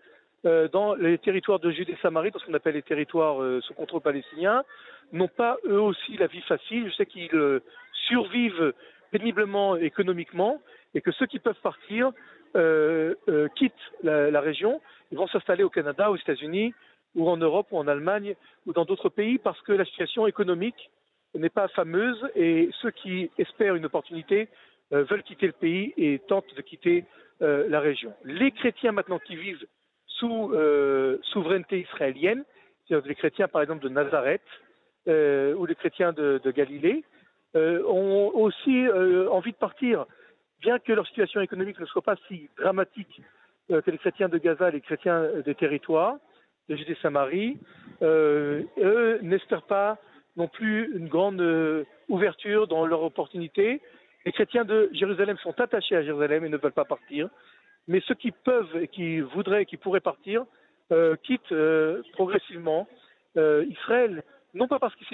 dans 0.44 0.96
les 0.96 1.18
territoires 1.18 1.60
de 1.60 1.70
Judée 1.72 1.98
Samarie, 2.02 2.32
dans 2.32 2.40
ce 2.40 2.46
qu'on 2.46 2.54
appelle 2.54 2.76
les 2.76 2.82
territoires 2.82 3.42
euh, 3.42 3.62
sous 3.62 3.74
contrôle 3.74 4.02
palestinien, 4.02 4.64
n'ont 5.12 5.28
pas 5.28 5.58
eux 5.66 5.80
aussi 5.80 6.18
la 6.18 6.28
vie 6.28 6.42
facile. 6.42 6.90
Je 6.90 6.96
sais 6.96 7.06
qu'ils 7.06 7.36
euh, 7.36 7.62
survivent 8.08 8.74
péniblement 9.12 9.76
économiquement 9.76 10.60
et 10.94 11.02
que 11.02 11.12
ceux 11.12 11.28
qui 11.28 11.40
peuvent 11.40 11.60
partir 11.62 12.12
euh, 12.56 13.16
euh, 13.30 13.48
quittent 13.56 13.74
la, 14.04 14.42
région 14.42 14.82
et 15.12 15.16
vont 15.16 15.28
s'installer 15.28 15.64
au 15.64 15.70
Canada, 15.70 16.12
aux 16.12 16.18
États-Unis 16.18 16.74
ou 17.16 17.30
en 17.30 17.38
Europe 17.38 17.68
ou 17.72 17.78
en 17.78 17.88
Allemagne 17.88 18.36
ou 18.66 18.74
dans 18.74 18.86
d'autres 18.86 19.10
pays 19.10 19.38
parce 19.38 19.62
que 19.62 19.72
la 19.72 19.86
situation 19.86 20.28
économique 20.28 20.90
n'est 21.34 21.50
pas 21.50 21.68
fameuse 21.70 22.28
et 22.36 22.70
ceux 22.82 22.92
qui 22.92 23.30
espèrent 23.38 23.76
une 23.76 23.86
opportunité 23.86 24.50
euh, 24.92 25.04
veulent 25.04 25.24
quitter 25.24 25.48
le 25.48 25.54
pays 25.54 25.94
et 25.96 26.20
tentent 26.28 26.54
de 26.56 26.62
quitter 26.62 27.06
euh, 27.42 27.68
la 27.70 27.80
région. 27.80 28.14
Les 28.26 28.52
chrétiens 28.52 28.92
maintenant 28.92 29.20
qui 29.20 29.38
vivent 29.38 29.66
sous 30.22 30.52
euh, 30.54 31.18
souveraineté 31.24 31.80
israélienne, 31.80 32.44
c'est-à-dire 32.88 33.08
les 33.08 33.16
chrétiens 33.16 33.48
par 33.48 33.64
exemple 33.64 33.84
de 33.84 33.90
Nazareth 33.90 34.42
euh, 35.08 35.56
ou 35.56 35.66
les 35.66 35.74
chrétiens 35.74 36.14
de, 36.14 36.40
Galilée, 36.52 37.04
euh, 37.56 37.84
ont 37.88 38.32
aussi 38.36 38.88
envie 39.32 39.52
de 39.52 39.58
partir, 39.58 40.06
bien 40.62 40.78
que 40.78 40.94
leur 40.94 41.08
situation 41.08 41.42
économique 41.42 41.80
ne 41.80 41.86
soit 41.88 42.04
pas 42.04 42.16
si 42.28 42.50
dramatique 42.58 43.22
que 43.70 43.90
les 43.90 43.98
chrétiens 43.98 44.30
de 44.30 44.38
Gaza 44.38 44.70
les 44.70 44.82
chrétiens 44.82 45.26
des 45.46 45.56
territoires, 45.56 46.18
de 46.70 46.76
Judée-Samarie, 46.76 47.58
eux 48.02 49.20
n'espèrent 49.22 49.64
pas 49.64 49.98
non 50.38 50.48
plus 50.48 50.96
une 50.96 51.08
grande 51.08 51.42
ouverture 52.10 52.68
dans 52.68 52.86
leur 52.86 53.02
opportunité. 53.02 53.82
Les 54.26 54.32
chrétiens 54.34 54.66
de 54.66 54.90
Jérusalem 54.94 55.38
sont 55.38 55.60
attachés 55.60 55.96
à 55.96 56.04
Jérusalem 56.04 56.46
et 56.46 56.50
ne 56.50 56.58
veulent 56.58 56.74
pas 56.74 56.86
partir. 56.86 57.30
Mais 57.88 58.02
ceux 58.08 58.16
qui 58.16 58.32
peuvent 58.32 58.78
et 58.78 58.88
qui 58.88 59.20
voudraient, 59.20 59.66
qui 59.66 59.78
pourraient 59.78 60.00
partir, 60.00 60.46
euh, 60.92 61.16
quittent 61.24 61.54
euh, 61.54 62.02
progressivement 62.12 62.86
euh, 63.38 63.64
Israël, 63.70 64.24
non 64.54 64.68
pas 64.68 64.78
parce 64.78 64.94
qu'ils, 64.96 65.08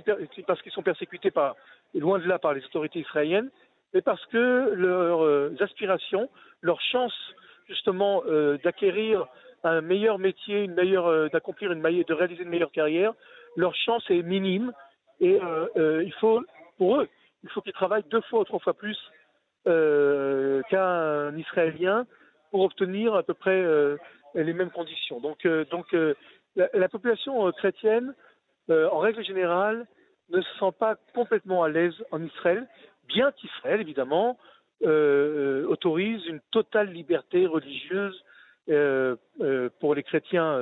sont 0.71 0.81
persécutés 0.81 1.29
par, 1.29 1.55
et 1.93 1.99
loin 1.99 2.17
de 2.17 2.25
là 2.25 2.39
par 2.39 2.55
les 2.55 2.65
autorités 2.65 2.99
israéliennes, 2.99 3.51
mais 3.93 4.01
parce 4.01 4.25
que 4.27 4.71
leurs 4.73 5.61
aspirations, 5.61 6.29
leurs 6.61 6.81
chances 6.81 7.35
justement 7.67 8.23
d'acquérir 8.63 9.27
un 9.63 9.81
meilleur 9.81 10.17
métier, 10.17 10.67
d'accomplir 11.31 11.71
une 11.71 11.81
meilleure, 11.81 12.05
de 12.05 12.13
réaliser 12.15 12.41
une 12.41 12.49
meilleure 12.49 12.71
carrière, 12.71 13.13
leur 13.55 13.75
chance 13.75 14.03
est 14.09 14.23
minime 14.23 14.73
et 15.19 15.39
il 15.75 16.13
faut, 16.19 16.41
pour 16.77 17.01
eux, 17.01 17.07
il 17.43 17.49
faut 17.51 17.61
qu'ils 17.61 17.73
travaillent 17.73 18.05
deux 18.09 18.21
fois 18.21 18.39
ou 18.39 18.45
trois 18.45 18.59
fois 18.59 18.73
plus 18.73 18.97
qu'un 19.63 21.37
Israélien 21.37 22.07
pour 22.51 22.61
obtenir 22.61 23.15
à 23.15 23.23
peu 23.23 23.33
près 23.33 23.61
euh, 23.61 23.97
les 24.35 24.53
mêmes 24.53 24.71
conditions. 24.71 25.19
Donc, 25.19 25.45
euh, 25.45 25.65
donc 25.65 25.93
euh, 25.93 26.13
la, 26.55 26.69
la 26.73 26.89
population 26.89 27.51
chrétienne, 27.51 28.13
en 28.69 28.99
règle 28.99 29.23
générale, 29.23 29.87
ne 30.29 30.41
se 30.41 30.59
sent 30.59 30.73
pas 30.77 30.97
complètement 31.13 31.63
à 31.63 31.69
l'aise 31.69 31.95
en 32.11 32.21
Israël, 32.21 32.67
bien 33.07 33.31
qu'Israël, 33.31 33.79
évidemment, 33.79 34.37
euh, 34.83 35.65
autorise 35.67 36.25
une 36.25 36.41
totale 36.51 36.91
liberté 36.91 37.47
religieuse 37.47 38.21
pour 39.79 39.95
les 39.95 40.03
chrétiens 40.03 40.59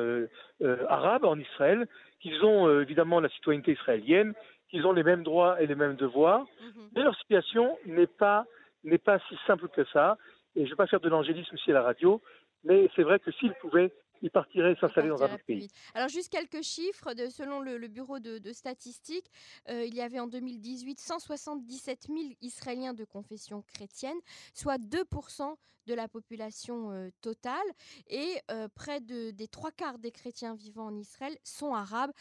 arabes 0.88 1.26
en 1.26 1.40
Israël, 1.40 1.88
qu'ils 2.20 2.46
ont 2.46 2.80
évidemment 2.80 3.20
la 3.20 3.30
citoyenneté 3.30 3.72
israélienne, 3.72 4.36
qu'ils 4.70 4.86
ont 4.86 4.92
les 4.92 5.02
mêmes 5.02 5.24
droits 5.24 5.60
et 5.60 5.66
les 5.66 5.74
mêmes 5.74 5.96
devoirs, 5.96 6.42
mhm. 6.62 6.90
mais 6.96 7.02
leur 7.02 7.16
situation 7.16 7.76
n'est 7.88 8.06
pas 8.06 8.46
n'est 8.84 9.00
pas 9.00 9.18
si 9.28 9.36
simple 9.48 9.68
que 9.70 9.84
ça. 9.86 10.18
Et 10.56 10.62
je 10.62 10.66
ne 10.66 10.70
vais 10.70 10.76
pas 10.76 10.88
faire 10.88 11.00
de 11.00 11.10
l'angélisme 11.10 11.56
ici 11.56 11.72
à 11.72 11.76
la 11.76 11.82
radio, 11.82 12.22
mais 12.64 12.90
c'est 12.96 13.04
vrai 13.04 13.20
que 13.20 13.32
s'ils 13.32 13.54
pouvaient, 13.56 13.94
ils 14.22 14.32
partiraient 14.32 14.76
s'installer 14.80 15.10
dans 15.10 15.22
un 15.22 15.34
autre 15.34 15.44
pays. 15.46 15.70
Alors 15.94 16.08
juste 16.08 16.32
quelques 16.32 16.64
chiffres, 16.64 17.14
de, 17.14 17.28
selon 17.28 17.60
le, 17.60 17.88
bureau 17.88 18.20
de, 18.20 18.54
statistiques, 18.54 19.30
euh, 19.70 19.86
il 19.86 19.94
y 19.94 20.02
avait 20.02 20.20
en 20.20 20.28
2018 20.28 21.00
177 21.00 22.08
000 22.08 22.20
Israéliens 22.42 22.94
de 22.94 23.06
confession 23.06 23.64
chrétienne, 23.74 24.18
soit 24.54 24.78
2% 24.78 25.56
de 25.86 25.94
la 25.94 26.08
population 26.08 27.12
totale 27.22 27.66
et 28.08 28.42
près 28.76 29.02
de, 29.02 29.32
des 29.32 29.48
trois 29.48 29.72
quarts 29.72 30.00
des 30.00 30.12
chrétiens 30.12 30.56
vivant 30.56 30.88
en 30.88 30.96
Israël 30.96 31.38
sont 31.44 31.74
arabes, 31.74 32.12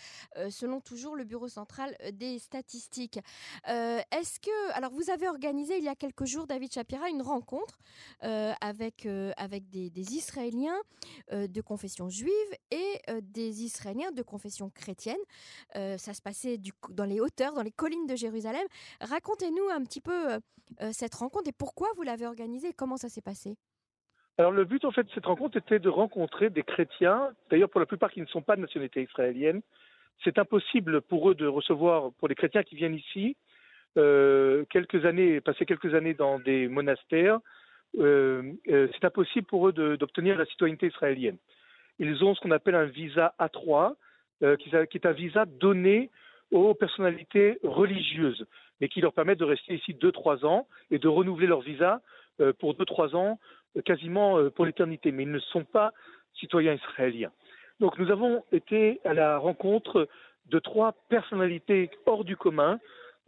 selon 0.51 0.81
toujours 0.81 1.17
le 1.17 1.25
Bureau 1.25 1.49
central 1.49 1.97
des 2.13 2.39
statistiques. 2.39 3.19
Est-ce 3.67 4.41
que, 4.41 4.73
alors 4.73 4.93
vous 4.93 5.11
avez 5.11 5.29
organisé 5.29 5.79
il 5.79 5.85
y 5.85 5.89
a 5.89 5.95
quelques 5.95 6.25
jours, 6.25 6.47
David 6.47 6.73
Shapira, 6.73 7.09
une 7.09 7.23
rencontre 7.23 7.79
avec, 8.21 9.07
des, 9.07 10.15
Israéliens 10.15 10.81
de 11.33 11.61
confession 11.61 12.09
juive 12.09 12.33
et 12.71 13.01
des 13.23 13.63
Israéliens 13.63 14.13
de 14.13 14.23
confession 14.23 14.71
chrétienne? 14.71 15.17
ça 15.75 16.15
se 16.15 16.23
passait 16.23 16.59
dans 16.91 17.05
les 17.05 17.21
hauteurs, 17.21 17.55
dans 17.55 17.63
les 17.63 17.73
collines 17.73 18.07
de 18.07 18.17
Jérusalem. 18.17 18.67
Racontez-nous 19.01 19.69
un 19.71 19.83
petit 19.83 20.01
peu 20.01 20.41
cette 20.93 21.15
rencontre 21.15 21.49
et 21.49 21.53
pourquoi 21.53 21.89
vous 21.97 22.03
l'avez 22.03 22.27
organisée 22.27 22.69
et 22.69 22.73
comment 22.73 22.97
ça 22.97 23.09
s'est 23.09 23.23
passé? 23.23 23.54
Alors 24.37 24.51
le 24.51 24.65
but 24.65 24.85
en 24.85 24.91
fait 24.91 25.05
de 25.05 25.11
cette 25.15 25.27
rencontre 25.27 25.59
était 25.59 25.79
de 25.79 25.89
rencontrer 25.89 26.51
des 26.51 26.65
chrétiens, 26.65 27.31
d'ailleurs 27.51 27.71
pour 27.71 27.81
la 27.81 27.87
plupart 27.87 28.11
qui 28.11 28.21
ne 28.21 28.27
sont 28.27 28.43
pas 28.43 28.57
de 28.57 28.63
nationalité 28.63 29.03
israélienne. 29.03 29.63
C'est 30.25 30.39
impossible 30.39 31.03
pour 31.03 31.31
eux 31.31 31.35
de 31.35 31.47
recevoir, 31.47 32.11
pour 32.19 32.29
les 32.29 32.35
chrétiens 32.35 32.65
qui 32.65 32.75
viennent 32.75 32.95
ici, 32.95 33.37
euh, 33.97 34.65
quelques 34.71 35.05
années, 35.05 35.41
passer 35.41 35.67
quelques 35.67 35.95
années 35.95 36.15
dans 36.15 36.41
des 36.41 36.67
monastères, 36.67 37.39
euh, 37.99 38.53
euh, 38.69 38.89
c'est 38.93 39.05
impossible 39.05 39.47
pour 39.47 39.69
eux 39.69 39.73
d'obtenir 39.73 40.37
la 40.37 40.47
citoyenneté 40.47 40.89
israélienne. 40.89 41.37
Ils 42.01 42.25
ont 42.25 42.35
ce 42.35 42.41
qu'on 42.41 42.51
appelle 42.51 42.75
un 42.75 42.87
visa 42.87 43.35
A3, 43.39 43.95
qui, 44.59 44.71
qui, 44.91 44.97
est 44.99 45.07
un 45.07 45.13
visa 45.13 45.47
donné 45.47 46.11
aux 46.51 46.75
personnalités 46.75 47.59
religieuses, 47.63 48.45
mais 48.81 48.89
qui 48.89 49.01
leur 49.01 49.13
permet 49.13 49.37
de 49.37 49.45
rester 49.45 49.75
ici 49.75 49.95
2-3 49.95 50.45
ans 50.45 50.67
et 50.91 50.99
de 50.99 51.09
renouveler 51.09 51.47
leur 51.47 51.61
visa 51.61 52.03
pour 52.59 52.75
2-3 52.75 53.15
ans 53.17 53.39
quasiment 53.83 54.39
euh, 54.39 54.51
pour 54.51 54.67
l'éternité, 54.67 55.13
mais 55.13 55.25
ils 55.25 55.31
ne 55.31 55.39
sont 55.39 55.65
pas 55.65 55.93
citoyens 56.39 56.75
israéliens. 56.75 57.33
Donc 57.81 57.99
nous 57.99 58.11
avons 58.11 58.45
été 58.53 59.01
à 59.05 59.15
la 59.15 59.39
rencontre 59.39 60.09
de 60.47 60.59
trois 60.59 60.95
personnalités 61.09 61.91
hors 62.07 62.25
du 62.25 62.37
commun, 62.37 62.79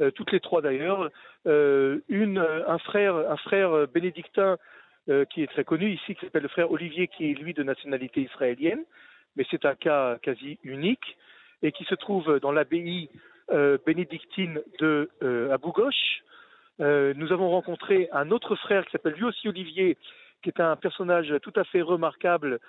euh, 0.01 0.11
toutes 0.11 0.33
les 0.33 0.41
trois 0.41 0.63
d'ailleurs, 0.63 1.11
euh, 1.47 2.01
une, 2.09 2.39
un 2.39 2.79
frère, 2.79 3.17
un 3.17 3.37
frère 3.37 3.89
bénédictin 3.89 4.59
qui 5.31 5.45
est 5.45 5.47
très 5.47 5.63
connu 5.63 5.93
ici, 5.93 6.17
qui 6.17 6.25
s'appelle 6.25 6.43
le 6.43 6.49
frère 6.49 6.73
Olivier, 6.73 7.07
qui 7.07 7.31
est 7.31 7.35
lui 7.35 7.55
de 7.55 7.63
nationalité 7.63 8.23
israélienne, 8.23 8.83
mais 9.37 9.47
c'est 9.49 9.65
un 9.65 9.77
cas 9.77 10.19
quasi 10.21 10.59
unique, 10.65 11.17
et 11.63 11.71
qui 11.71 11.85
se 11.85 11.95
trouve 11.95 12.41
dans 12.41 12.51
l'abbaye 12.51 13.09
bénédictine 13.87 14.61
de 14.81 15.09
Abou 15.53 15.71
Ghosh. 15.71 16.25
nous 16.81 17.33
avons 17.33 17.51
rencontré 17.51 18.09
un 18.11 18.33
autre 18.33 18.57
frère 18.57 18.85
qui 18.85 18.91
s'appelle 18.91 19.13
lui 19.13 19.23
aussi 19.23 19.49
Olivier, 19.49 19.97
qui 20.47 20.51
est 20.51 20.63
un 20.63 20.77
personnage 20.77 21.35
tout 21.43 21.53
à 21.57 21.65
fait 21.65 21.83
remarquable 21.83 22.61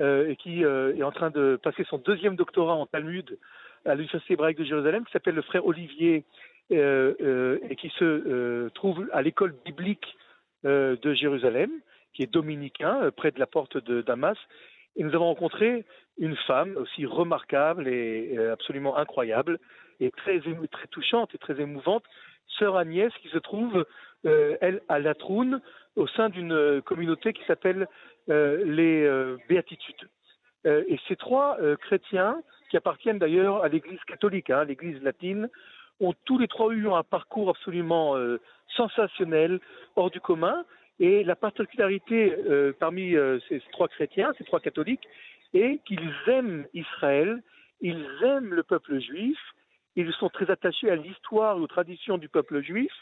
euh, 0.00 0.28
et 0.28 0.36
qui 0.36 0.64
euh, 0.64 0.94
est 0.94 1.02
en 1.02 1.10
train 1.10 1.30
de 1.30 1.58
passer 1.60 1.82
son 1.90 1.98
deuxième 1.98 2.36
doctorat 2.36 2.74
en 2.74 2.86
Talmud 2.86 3.36
à 3.84 3.96
l'Université 3.96 4.34
hébraïque 4.34 4.58
de 4.58 4.64
Jérusalem, 4.64 5.04
qui 5.04 5.10
s'appelle 5.10 5.34
le 5.34 5.42
frère 5.42 5.66
Olivier 5.66 6.24
euh, 6.70 7.58
et 7.68 7.74
qui 7.74 7.88
se 7.98 8.68
trouve 8.68 9.08
à 9.12 9.20
l'école 9.20 9.52
biblique 9.64 10.16
de 10.62 11.14
Jérusalem, 11.14 11.70
qui 12.14 12.22
est 12.22 12.32
dominicain, 12.32 13.10
près 13.10 13.32
de 13.32 13.40
la 13.40 13.46
porte 13.46 13.76
de 13.84 14.00
Damas. 14.00 14.38
Et 14.96 15.02
nous 15.02 15.14
avons 15.14 15.26
rencontré 15.26 15.84
une 16.18 16.36
femme 16.36 16.76
aussi 16.76 17.04
remarquable 17.04 17.88
et 17.88 18.38
absolument 18.38 18.96
incroyable 18.96 19.58
et 20.00 20.10
très, 20.10 20.40
touchante 20.90 21.34
et 21.34 21.38
très 21.38 21.60
émouvante, 21.60 22.04
sœur 22.58 22.76
Agnès, 22.76 23.12
qui 23.22 23.28
se 23.28 23.38
trouve, 23.38 23.84
elle, 24.24 24.80
à 24.88 24.98
Latroun, 24.98 25.60
au 25.96 26.06
sein 26.06 26.28
d'une 26.28 26.52
euh, 26.52 26.80
communauté 26.80 27.32
qui 27.32 27.44
s'appelle 27.44 27.86
euh, 28.30 28.64
les 28.64 29.04
euh, 29.04 29.36
Béatitudes. 29.48 30.08
et 30.64 30.98
ces 31.08 31.16
trois 31.16 31.58
chrétiens, 31.76 32.40
qui 32.70 32.78
appartiennent 32.78 33.18
d'ailleurs 33.18 33.62
à 33.62 33.68
l'Église 33.68 34.02
catholique, 34.06 34.48
hein, 34.48 34.64
l'Église 34.64 35.02
latine, 35.02 35.50
ont 36.00 36.14
tous 36.24 36.38
les 36.38 36.48
trois 36.48 36.72
eu 36.72 36.88
un 36.88 37.02
parcours 37.02 37.50
absolument 37.50 38.16
sensationnel, 38.74 39.60
hors 39.94 40.10
du 40.10 40.20
commun. 40.20 40.64
Et 40.98 41.22
la 41.22 41.36
particularité 41.36 42.34
parmi 42.80 43.14
ces 43.48 43.60
trois 43.72 43.88
chrétiens, 43.88 44.32
ces 44.38 44.44
trois 44.44 44.60
catholiques, 44.60 45.06
est 45.52 45.84
qu'ils 45.84 46.10
aiment 46.26 46.66
Israël, 46.72 47.42
ils 47.82 48.06
aiment 48.22 48.54
le 48.54 48.62
peuple 48.62 48.98
juif, 49.00 49.38
ils 49.96 50.12
sont 50.14 50.28
très 50.28 50.50
attachés 50.50 50.90
à 50.90 50.96
l'histoire 50.96 51.56
et 51.56 51.60
aux 51.60 51.66
traditions 51.66 52.18
du 52.18 52.28
peuple 52.28 52.62
juif, 52.62 52.92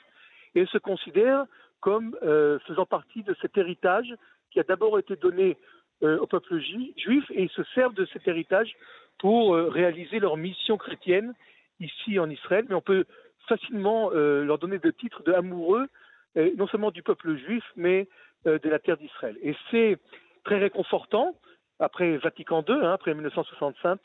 et 0.55 0.67
se 0.67 0.79
considèrent 0.79 1.47
comme 1.81 2.17
euh, 2.23 2.59
faisant 2.61 2.87
partie 2.87 3.23
de 3.23 3.35
cet 3.41 3.57
héritage 3.59 4.15
qui 4.51 4.61
a 4.61 4.63
d'abord 4.63 4.99
été 4.99 5.17
donné 5.17 5.59
euh, 6.03 6.19
au 6.19 6.27
peuple 6.27 6.59
juif 6.59 7.25
et 7.31 7.43
ils 7.43 7.51
se 7.51 7.65
servent 7.75 7.95
de 7.95 8.07
cet 8.13 8.27
héritage 8.29 8.75
pour 9.19 9.55
euh, 9.55 9.69
réaliser 9.69 10.21
leur 10.21 10.37
mission 10.37 10.77
chrétienne 10.77 11.35
ici 11.81 12.19
en 12.19 12.31
Israël. 12.31 12.67
Mais 12.69 12.75
on 12.75 12.81
peut 12.81 13.05
facilement 13.49 14.11
leur 14.11 14.59
donner 14.59 14.79
le 14.81 14.93
titre 14.93 15.25
de 15.25 15.33
amoureux, 15.33 15.89
non 16.37 16.69
seulement 16.69 16.93
du 16.93 17.03
peuple 17.03 17.37
juif, 17.37 17.65
mais 17.75 18.07
de 18.45 18.69
la 18.69 18.79
terre 18.79 18.97
d'Israël. 18.97 19.37
Et 19.43 19.57
c'est 19.69 19.99
très 20.45 20.59
réconfortant, 20.59 21.35
après 21.81 22.19
Vatican 22.19 22.65
II, 22.67 22.77
hein, 22.77 22.93
après 22.93 23.15
1965, 23.15 23.99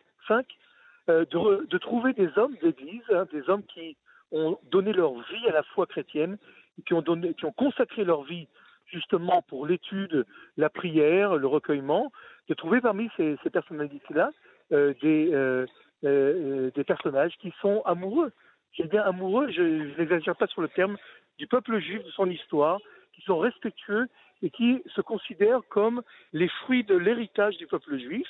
de, 1.07 1.65
de, 1.65 1.77
trouver 1.77 2.13
des 2.13 2.29
hommes 2.37 2.55
d'église, 2.61 3.03
hein, 3.11 3.25
des 3.31 3.49
hommes 3.49 3.63
qui 3.63 3.95
ont 4.31 4.57
donné 4.71 4.91
leur 4.91 5.13
vie 5.13 5.47
à 5.47 5.51
la 5.51 5.63
foi 5.63 5.85
chrétienne 5.85 6.37
qui 6.85 6.93
ont, 6.93 7.01
donné, 7.01 7.33
qui 7.33 7.45
ont 7.45 7.51
consacré 7.51 8.03
leur 8.03 8.23
vie 8.23 8.47
justement 8.85 9.41
pour 9.43 9.65
l'étude, 9.65 10.25
la 10.55 10.69
prière, 10.69 11.35
le 11.35 11.47
recueillement, 11.47 12.11
de 12.47 12.53
trouver 12.53 12.79
parmi 12.79 13.09
ces, 13.17 13.37
personnalités-là 13.51 14.31
euh, 14.71 14.93
des, 15.01 15.29
euh, 15.33 15.65
euh, 16.05 16.71
des 16.73 16.83
personnages 16.83 17.33
qui 17.39 17.53
sont 17.61 17.81
amoureux. 17.85 18.31
J'ai 18.71 18.85
bien 18.85 19.01
amoureux, 19.01 19.49
je, 19.51 19.97
n'exagère 19.97 20.35
pas 20.35 20.47
sur 20.47 20.61
le 20.61 20.69
terme, 20.69 20.97
du 21.37 21.47
peuple 21.47 21.79
juif, 21.79 22.03
de 22.03 22.11
son 22.11 22.29
histoire, 22.29 22.79
qui 23.13 23.21
sont 23.23 23.39
respectueux 23.39 24.07
et 24.41 24.49
qui 24.49 24.81
se 24.95 25.01
considèrent 25.01 25.61
comme 25.69 26.01
les 26.31 26.47
fruits 26.47 26.83
de 26.83 26.95
l'héritage 26.95 27.57
du 27.57 27.67
peuple 27.67 27.97
juif, 27.97 28.27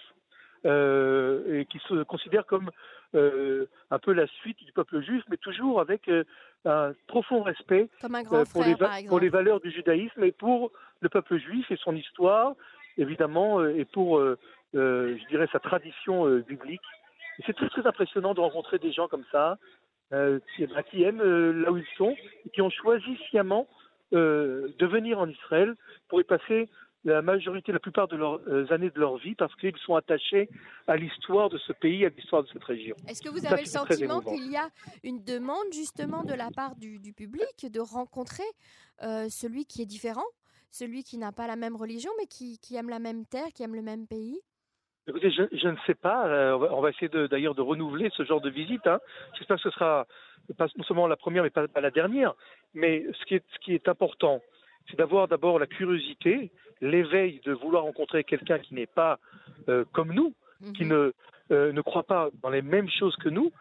et 0.68 1.66
qui 1.70 1.80
se 1.88 2.04
considèrent 2.04 2.46
comme 2.46 2.70
un 3.14 4.00
peu 4.00 4.12
la 4.12 4.28
suite 4.28 4.58
du 4.64 4.72
peuple 4.74 5.02
juif, 5.02 5.24
mais 5.30 5.38
toujours 5.38 5.80
avec 5.80 6.10
un 6.68 6.94
profond 7.08 7.42
respect 7.42 7.90
euh, 8.04 8.46
pour, 8.52 8.64
les 8.64 8.76
pour, 9.08 9.20
les 9.20 9.30
valeurs 9.30 9.60
du 9.60 9.72
judaïsme 9.72 10.24
et 10.24 10.32
pour 10.32 10.72
le 11.02 11.10
peuple 11.10 11.38
juif 11.38 11.70
et 11.72 11.78
son 11.78 11.96
histoire, 11.96 12.54
évidemment, 12.98 13.60
euh, 13.60 13.76
et 13.78 13.86
pour, 13.86 14.20
euh, 14.20 14.38
je 14.74 15.28
dirais, 15.30 15.48
sa 15.52 15.60
tradition 15.60 16.26
biblique. 16.48 16.82
C'est 17.46 17.56
très, 17.56 17.70
très 17.70 17.86
impressionnant 17.86 18.34
de 18.34 18.40
rencontrer 18.40 18.80
des 18.80 18.92
gens 18.92 19.08
comme 19.08 19.26
ça, 19.32 19.58
qui, 20.56 20.66
bah, 20.68 20.84
qui, 20.84 21.04
aiment 21.04 21.22
là 21.22 21.72
où 21.72 21.78
ils 21.78 21.98
sont, 21.98 22.16
et 22.46 22.50
qui 22.50 22.62
ont 22.62 22.70
choisi 22.70 23.18
sciemment 23.30 23.68
de 24.12 24.86
venir 24.86 25.20
en 25.20 25.28
Israël 25.28 25.76
pour 26.08 26.20
y 26.22 26.24
passer 26.24 26.70
la 27.12 27.22
majorité, 27.22 27.72
la 27.72 27.80
plupart 27.80 28.08
de 28.08 28.16
leurs 28.16 28.40
euh, 28.48 28.72
années 28.72 28.90
de 28.90 29.00
leur 29.00 29.18
vie 29.18 29.36
parce 29.36 29.56
qu'ils 29.56 29.78
sont 29.78 29.96
attachés 29.96 30.50
à 30.88 30.98
l'histoire 30.98 31.50
de 31.50 31.58
ce 31.58 31.74
pays, 31.74 32.06
à 32.06 32.10
l'histoire 32.10 32.44
de 32.44 32.50
cette 32.52 32.64
région. 32.64 32.96
Est-ce 33.08 33.22
que 33.22 33.30
vous 33.30 33.46
avez 33.46 33.62
le 33.62 33.68
sentiment 33.68 34.22
qu'il 34.22 34.52
y 34.52 34.58
a 34.58 34.70
une 35.04 35.24
demande 35.24 35.72
justement 35.72 36.24
de 36.24 36.34
la 36.34 36.50
part 36.52 36.76
du, 36.76 37.00
public 37.14 37.72
de 37.72 37.80
rencontrer 37.80 38.44
euh, 39.04 39.28
celui 39.30 39.66
qui 39.66 39.82
est 39.82 39.86
différent, 39.86 40.26
celui 40.72 41.04
qui 41.04 41.18
n'a 41.18 41.32
pas 41.32 41.48
la 41.48 41.56
même 41.56 41.76
religion 41.76 42.12
mais 42.20 42.28
qui, 42.28 42.60
aime 42.76 42.90
la 42.90 43.00
même 43.00 43.26
terre, 43.26 43.48
qui 43.54 43.64
aime 43.64 43.76
le 43.76 43.82
même 43.82 44.08
pays? 44.08 44.40
Écoutez, 45.08 45.32
je, 45.32 45.68
ne 45.68 45.78
sais 45.86 45.96
pas. 45.96 46.28
Euh, 46.28 46.68
on 46.72 46.82
va 46.82 46.90
essayer 46.90 47.10
d'ailleurs 47.30 47.56
de, 47.56 47.62
renouveler 47.62 48.10
ce 48.18 48.26
genre 48.26 48.42
de 48.42 48.50
visite. 48.50 48.86
Hein. 48.86 49.00
J'espère 49.38 49.56
que 49.56 49.64
ce 49.64 49.70
sera 49.70 50.06
pas 50.58 50.68
non 50.76 50.84
seulement 50.84 51.08
la 51.08 51.16
première, 51.16 51.44
mais 51.44 51.50
pas, 51.50 51.68
la 51.76 51.92
dernière. 51.92 52.34
Mais 52.74 53.06
ce 53.18 53.26
qui 53.26 53.36
est, 53.36 53.44
ce 53.54 53.60
qui 53.60 53.74
est 53.74 53.88
important, 53.88 54.42
c'est 54.90 54.98
d'avoir 54.98 55.28
d'abord 55.28 55.60
la 55.60 55.68
curiosité, 55.68 56.52
l'éveil 56.82 57.42
de 57.46 57.54
vouloir 57.54 57.84
rencontrer 57.84 58.24
quelqu'un 58.24 58.60
qui 58.60 58.74
n'est 58.74 58.86
pas 58.86 59.20
euh, 59.70 59.86
comme 59.92 60.14
nous, 60.14 60.34
qui 60.76 60.86
mhm. 60.86 60.90
ne, 60.90 61.14
euh, 61.52 61.72
ne 61.72 61.82
croit 61.82 62.04
pas 62.04 62.30
dans 62.42 62.50
les 62.50 62.62
mêmes 62.62 62.90
choses 62.90 63.16
que 63.18 63.30
nous, 63.30 63.52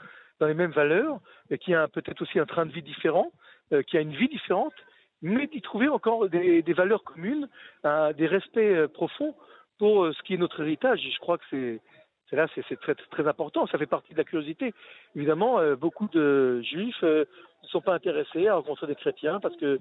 dans 0.41 0.47
les 0.47 0.55
mêmes 0.55 0.73
valeurs, 0.73 1.21
et 1.51 1.59
qui 1.59 1.75
a 1.75 1.89
peut-être 1.89 2.23
aussi 2.23 2.39
un 2.39 2.47
train 2.47 2.67
de 2.67 2.73
vie 2.73 2.83
différent, 2.83 3.33
euh, 3.73 3.83
qui 3.83 3.97
a 3.97 4.01
une 4.01 4.15
vie 4.15 4.29
différente, 4.29 4.75
mais 5.23 5.47
d'y 5.47 5.63
trouver 5.63 5.89
encore 5.89 6.29
des, 6.29 6.63
valeurs 6.75 7.03
communes, 7.03 7.49
des 7.83 8.27
respects 8.27 8.87
profonds 8.93 9.35
pour 9.79 10.13
ce 10.13 10.23
qui 10.23 10.35
est 10.35 10.37
notre 10.37 10.61
héritage. 10.61 11.01
Je 11.01 11.19
crois 11.19 11.39
que 11.39 11.45
c'est 11.51 11.81
c'est 12.29 12.37
là, 12.37 12.47
c'est 12.55 12.81
très, 12.81 12.95
très 12.95 13.27
important. 13.29 13.67
Ça 13.67 13.79
fait 13.79 13.87
partie 13.87 14.13
de 14.13 14.19
la 14.19 14.25
curiosité. 14.25 14.75
Évidemment, 15.15 15.61
beaucoup 15.77 16.09
de 16.13 16.61
juifs 16.63 17.03
ne 17.03 17.25
sont 17.69 17.81
pas 17.81 17.95
intéressés 17.95 18.49
à 18.49 18.57
rencontrer 18.57 18.89
des 18.89 18.97
chrétiens 18.97 19.39
parce 19.41 19.57
qu'ils 19.57 19.79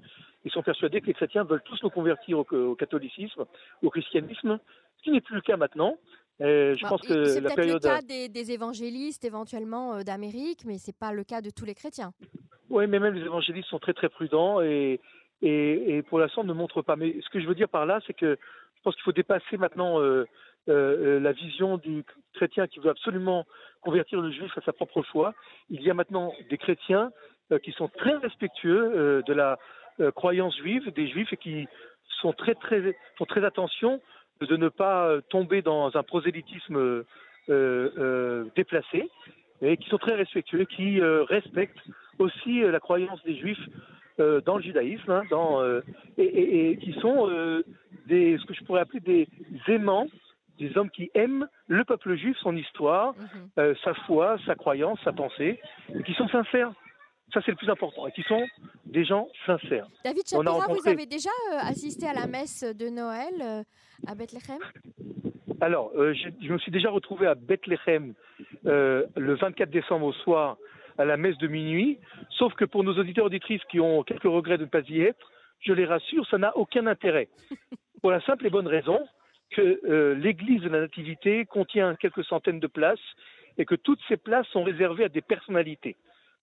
sont 0.52 0.62
persuadés 0.62 1.00
que 1.00 1.06
les 1.06 1.14
chrétiens 1.14 1.44
veulent 1.44 1.62
tous 1.64 1.82
nous 1.82 1.90
convertir 1.90 2.38
au, 2.38 2.74
catholicisme, 2.76 3.44
au 3.82 3.90
christianisme, 3.90 4.60
ce 4.98 5.02
qui 5.02 5.10
n'est 5.10 5.20
plus 5.20 5.34
le 5.34 5.40
cas 5.40 5.56
maintenant. 5.56 5.96
je 6.38 6.88
pense 6.88 7.02
que 7.02 7.24
c'est 7.24 7.42
peut-être 7.42 7.66
le 7.66 7.78
cas 7.80 8.02
des, 8.02 8.52
évangélistes 8.52 9.24
éventuellement 9.24 10.02
d'Amérique, 10.04 10.64
mais 10.64 10.78
c'est 10.78 10.96
pas 10.96 11.12
le 11.12 11.24
cas 11.24 11.40
de 11.40 11.50
tous 11.50 11.64
les 11.64 11.74
chrétiens. 11.74 12.12
Oui, 12.70 12.86
mais 12.86 12.98
même 12.98 13.14
les 13.14 13.24
évangélistes 13.24 13.68
sont 13.68 13.78
très 13.78 13.92
très 13.92 14.08
prudents 14.08 14.60
et, 14.60 15.00
et, 15.42 16.02
pour 16.08 16.18
l'instant 16.18 16.44
ne 16.44 16.52
montrent 16.52 16.82
pas. 16.82 16.96
Mais 16.96 17.16
ce 17.22 17.28
que 17.30 17.40
je 17.40 17.46
veux 17.46 17.54
dire 17.54 17.68
par 17.68 17.86
là, 17.86 18.00
c'est 18.06 18.14
que 18.14 18.38
je 18.76 18.82
pense 18.82 18.94
qu'il 18.94 19.04
faut 19.04 19.12
dépasser 19.12 19.56
maintenant 19.56 20.00
euh, 20.00 20.26
euh, 20.68 21.20
la 21.20 21.32
vision 21.32 21.78
du 21.78 22.04
chrétien 22.34 22.66
qui 22.66 22.80
veut 22.80 22.90
absolument 22.90 23.44
convertir 23.82 24.20
le 24.20 24.30
juif 24.30 24.56
à 24.56 24.60
sa 24.62 24.72
propre 24.72 25.02
foi. 25.02 25.34
Il 25.70 25.82
y 25.82 25.90
a 25.90 25.94
maintenant 25.94 26.32
des 26.50 26.58
chrétiens 26.58 27.10
euh, 27.52 27.58
qui 27.58 27.72
sont 27.72 27.88
très 27.88 28.16
respectueux 28.16 29.22
de 29.26 29.32
la 29.32 29.58
croyance 30.14 30.54
juive, 30.56 30.92
des 30.92 31.08
juifs, 31.08 31.32
et 31.32 31.36
qui 31.36 31.66
sont 32.20 32.32
très 32.32 32.54
très 32.54 32.94
font 33.16 33.24
très 33.24 33.44
attention 33.44 34.00
de 34.40 34.56
ne 34.56 34.68
pas 34.68 35.22
tomber 35.30 35.62
dans 35.62 35.96
un 35.96 36.02
prosélytisme 36.02 37.04
déplacé 37.48 39.08
et 39.62 39.78
qui 39.78 39.88
sont 39.88 39.96
très 39.96 40.14
respectueux, 40.14 40.64
qui 40.64 41.00
respectent 41.00 41.80
aussi 42.18 42.60
la 42.60 42.78
croyance 42.78 43.22
des 43.24 43.36
juifs 43.36 43.66
euh, 44.18 44.40
dans 44.40 44.56
le 44.56 44.62
judaïsme, 44.62 45.10
hein, 45.10 45.24
dans, 45.28 45.60
euh, 45.60 45.82
et, 46.16 46.78
qui 46.80 46.94
sont 47.00 47.28
euh, 47.28 47.62
des, 48.06 48.38
ce 48.38 48.46
que 48.46 48.54
je 48.54 48.64
pourrais 48.64 48.80
appeler 48.80 49.00
des 49.00 49.28
aimants, 49.68 50.06
des 50.58 50.76
hommes 50.76 50.90
qui 50.90 51.10
aiment 51.14 51.46
le 51.68 51.84
peuple 51.84 52.16
juif, 52.16 52.36
son 52.42 52.56
histoire, 52.56 53.14
mhm. 53.14 53.74
sa 53.84 53.94
foi, 54.06 54.36
sa 54.46 54.54
croyance, 54.54 54.98
sa 55.04 55.12
pensée, 55.12 55.60
et 55.94 56.02
qui 56.02 56.14
sont 56.14 56.28
sincères. 56.28 56.72
Ça, 57.34 57.40
c'est 57.44 57.50
le 57.50 57.56
plus 57.56 57.70
important, 57.70 58.06
et 58.06 58.12
qui 58.12 58.22
sont 58.22 58.46
des 58.84 59.04
gens 59.04 59.28
sincères. 59.46 59.88
David 60.04 60.28
Chapira, 60.28 60.68
vous 60.68 60.88
avez 60.88 61.06
déjà 61.06 61.30
assisté 61.60 62.06
à 62.06 62.12
la 62.12 62.26
messe 62.26 62.62
de 62.62 62.88
Noël 62.88 63.64
à 64.06 64.14
Bethléem? 64.14 64.60
Alors, 65.60 65.90
je, 65.94 66.28
je, 66.40 66.52
me 66.52 66.58
suis 66.58 66.70
déjà 66.70 66.90
retrouvé 66.90 67.26
à 67.26 67.34
Bethléem 67.34 68.14
le 68.64 69.34
24 69.34 69.70
décembre 69.70 70.06
au 70.06 70.12
soir 70.12 70.56
à 70.98 71.04
la 71.04 71.16
messe 71.16 71.36
de 71.38 71.48
minuit, 71.48 71.98
sauf 72.30 72.54
que 72.54 72.64
pour 72.64 72.84
nos 72.84 72.96
auditeurs 72.98 73.26
auditrices 73.26 73.62
qui 73.70 73.80
ont 73.80 74.02
quelques 74.02 74.24
regrets 74.24 74.58
de 74.58 74.64
ne 74.64 74.68
pas 74.68 74.80
y 74.88 75.00
être, 75.00 75.30
je 75.60 75.72
les 75.72 75.84
rassure, 75.84 76.26
ça 76.28 76.38
n'a 76.38 76.56
aucun 76.56 76.86
intérêt. 76.86 77.28
Pour 78.02 78.10
la 78.10 78.20
simple 78.20 78.46
et 78.46 78.50
bonne 78.50 78.66
raison 78.66 79.00
que 79.50 79.80
euh, 79.84 80.14
l'église 80.14 80.62
de 80.62 80.68
la 80.68 80.80
Nativité 80.80 81.44
contient 81.44 81.94
quelques 81.96 82.24
centaines 82.24 82.60
de 82.60 82.66
places 82.66 82.98
et 83.58 83.64
que 83.64 83.74
toutes 83.74 84.00
ces 84.08 84.16
places 84.16 84.46
sont 84.48 84.64
réservées 84.64 85.04
à 85.04 85.08
des 85.08 85.22
personnalités. 85.22 85.96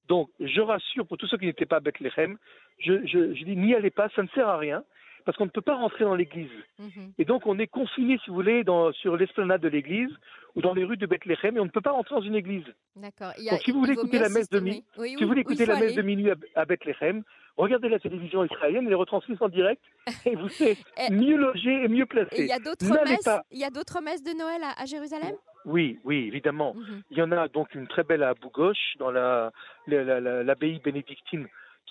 Donc, 0.07 0.29
je 0.39 0.61
rassure 0.61 1.07
pour 1.07 1.17
tous 1.17 1.27
ceux 1.27 1.37
qui 1.37 1.45
n'étaient 1.45 1.65
pas 1.65 1.77
à 1.77 1.79
Bethléem, 1.79 2.37
je, 2.79 3.05
je, 3.05 3.33
je 3.33 3.43
dis 3.43 3.55
n'y 3.55 3.73
allez 3.75 3.91
pas, 3.91 4.09
ça 4.15 4.23
ne 4.23 4.27
sert 4.29 4.47
à 4.47 4.57
rien 4.57 4.83
parce 5.25 5.37
qu'on 5.37 5.45
ne 5.45 5.49
peut 5.49 5.61
pas 5.61 5.75
rentrer 5.75 6.03
dans 6.03 6.15
l'église. 6.15 6.49
Mhm. 6.79 7.13
Et 7.17 7.25
donc 7.25 7.45
on 7.45 7.57
est 7.59 7.67
confiné, 7.67 8.19
si 8.23 8.29
vous 8.29 8.35
voulez, 8.35 8.63
dans, 8.63 8.91
sur 8.93 9.15
l'esplanade 9.17 9.61
de 9.61 9.67
l'église 9.67 10.09
ou 10.55 10.61
dans 10.61 10.73
les 10.73 10.83
rues 10.83 10.97
de 10.97 11.05
Bethléem, 11.05 11.57
et 11.57 11.59
on 11.59 11.65
ne 11.65 11.69
peut 11.69 11.81
pas 11.81 11.91
rentrer 11.91 12.15
dans 12.15 12.21
une 12.21 12.35
église. 12.35 12.65
D'accord. 12.95 13.33
Donc 13.49 13.59
si 13.61 13.71
vous 13.71 13.79
voulez 13.79 13.93
écouter 13.93 14.19
la 14.19 14.29
messe 14.29 14.49
de 14.49 14.59
minuit, 14.59 14.83
si 14.97 15.15
vous 15.15 15.27
voulez 15.27 15.41
écouter 15.41 15.65
la 15.65 15.79
messe 15.79 15.95
de 15.95 16.01
minuit 16.01 16.31
à, 16.55 16.65
Bethléem, 16.65 17.23
regardez 17.57 17.89
la 17.89 17.99
télévision 17.99 18.43
israélienne, 18.45 18.85
elle 18.85 18.93
est 18.93 18.95
retransmise 18.95 19.41
en 19.41 19.49
direct, 19.49 19.81
et 20.25 20.35
vous 20.35 20.49
êtes 20.63 20.77
mieux 21.09 21.37
logé 21.37 21.83
et 21.83 21.87
mieux 21.87 22.05
placé. 22.05 22.43
Il 22.43 22.47
y 22.47 22.51
a 22.51 22.59
d'autres 22.59 22.85
messes, 22.85 23.29
il 23.51 23.59
y 23.59 23.65
a 23.65 23.69
d'autres 23.69 24.01
messes 24.01 24.23
de 24.23 24.37
Noël 24.37 24.61
à, 24.77 24.85
Jérusalem? 24.85 25.35
Oui, 25.65 25.99
oui, 26.03 26.27
évidemment. 26.27 26.73
Mhm. 26.75 27.01
Il 27.11 27.17
y 27.17 27.21
en 27.21 27.31
a 27.31 27.47
donc 27.47 27.73
une 27.73 27.87
très 27.87 28.03
belle 28.03 28.23
à 28.23 28.33
Bougouche, 28.33 28.95
dans 28.99 29.11
l'abbaye 29.11 29.53
la, 29.87 30.19
la, 30.43 30.55
bénédictine 30.55 31.47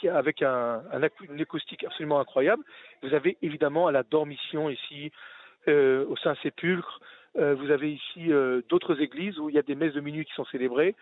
avec 0.08 0.42
un, 0.42 0.82
une 1.28 1.40
acoustique 1.40 1.84
absolument 1.84 2.20
incroyable. 2.20 2.62
Vous 3.02 3.14
avez 3.14 3.36
évidemment 3.42 3.86
à 3.86 3.92
la 3.92 4.02
Dormition 4.02 4.70
ici, 4.70 5.12
euh, 5.68 6.04
au 6.06 6.16
Saint-Sépulcre, 6.16 7.00
euh, 7.38 7.54
vous 7.54 7.70
avez 7.70 7.92
ici 7.92 8.32
euh, 8.32 8.60
d'autres 8.68 9.00
églises 9.00 9.38
où 9.38 9.48
il 9.48 9.54
y 9.54 9.58
a 9.58 9.62
des 9.62 9.74
messes 9.74 9.94
de 9.94 10.00
minuit 10.00 10.24
qui 10.24 10.34
sont 10.34 10.44
célébrées 10.46 10.94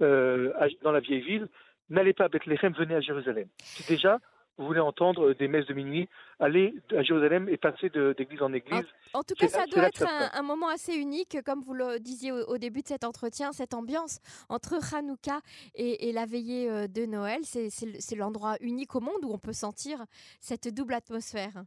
dans 0.00 0.92
la 0.92 1.00
vieille 1.00 1.22
ville. 1.22 1.48
N'allez 1.88 2.12
pas 2.12 2.24
à 2.24 2.28
Bethléem, 2.28 2.74
venez 2.74 2.94
à 2.94 3.00
Jérusalem. 3.00 3.48
déjà 3.88 4.18
vous 4.18 4.20
voulez 4.64 4.80
entendre 4.80 5.34
des 5.34 5.48
messes 5.48 5.66
de 5.66 5.74
minuit, 5.74 6.08
allez 6.40 6.74
à 6.96 7.02
Jérusalem 7.02 7.48
et 7.48 7.56
passer 7.56 7.90
d'église 7.90 8.42
en 8.42 8.52
église. 8.52 8.86
En, 9.12 9.22
tout 9.22 9.34
cas, 9.34 9.48
ça 9.48 9.66
doit 9.66 9.88
être 9.88 10.04
un, 10.32 10.42
moment 10.42 10.68
assez 10.68 10.94
unique, 10.94 11.36
comme 11.44 11.60
vous 11.60 11.74
le 11.74 11.98
disiez 11.98 12.32
au, 12.32 12.56
début 12.56 12.80
de 12.80 12.88
cet 12.88 13.04
entretien, 13.04 13.52
cette 13.52 13.74
ambiance 13.74 14.20
entre 14.48 14.94
Hanouka 14.94 15.40
et, 15.74 16.12
la 16.12 16.24
veillée 16.24 16.70
euh, 16.70 16.86
de 16.86 17.04
Noël. 17.04 17.40
C'est 17.44 18.16
l'endroit 18.16 18.56
unique 18.60 18.94
au 18.94 19.00
monde 19.00 19.24
où 19.24 19.32
on 19.32 19.38
peut 19.38 19.52
sentir 19.52 19.98
cette 20.40 20.72
double 20.72 20.94
atmosphère. 20.94 21.64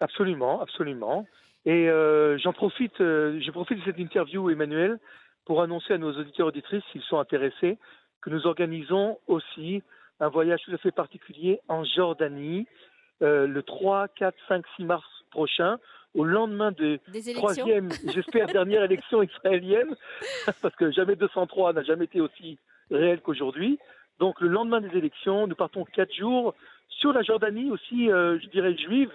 Absolument, 0.00 0.60
absolument. 0.60 1.26
Et 1.64 1.88
euh, 1.88 2.38
j'en 2.38 2.52
profite, 2.52 3.00
euh, 3.00 3.40
je 3.40 3.50
profite 3.50 3.78
de 3.78 3.84
cette 3.84 3.98
interview, 3.98 4.50
Emmanuel, 4.50 4.98
pour 5.44 5.62
annoncer 5.62 5.94
à 5.94 5.98
nos 5.98 6.12
auditeurs 6.12 6.46
et 6.46 6.48
auditrices, 6.48 6.82
s'ils 6.92 7.02
sont 7.02 7.18
intéressés, 7.18 7.78
que 8.20 8.30
nous 8.30 8.46
organisons 8.46 9.18
aussi 9.26 9.82
un 10.20 10.28
voyage 10.28 10.60
tout 10.64 10.72
à 10.72 10.78
fait 10.78 10.92
particulier 10.92 11.60
en 11.68 11.84
Jordanie 11.84 12.66
euh, 13.22 13.46
le 13.46 13.62
3, 13.62 14.08
4, 14.08 14.34
5, 14.48 14.64
6 14.76 14.84
mars 14.84 15.06
prochain, 15.30 15.78
au 16.14 16.24
lendemain 16.24 16.72
de 16.72 16.98
troisième, 17.34 17.90
j'espère, 18.12 18.46
dernière 18.52 18.82
élection 18.82 19.22
israélienne, 19.22 19.96
parce 20.60 20.74
que 20.76 20.90
jamais 20.90 21.16
203 21.16 21.72
n'a 21.72 21.82
jamais 21.82 22.04
été 22.04 22.20
aussi 22.20 22.58
réel 22.90 23.20
qu'aujourd'hui. 23.20 23.78
Donc 24.18 24.40
le 24.40 24.48
lendemain 24.48 24.80
des 24.80 24.96
élections, 24.96 25.46
nous 25.46 25.54
partons 25.54 25.84
quatre 25.84 26.12
jours 26.14 26.54
sur 26.88 27.12
la 27.12 27.22
Jordanie 27.22 27.70
aussi, 27.70 28.10
euh, 28.10 28.38
je 28.40 28.48
dirais, 28.48 28.76
juive 28.76 29.12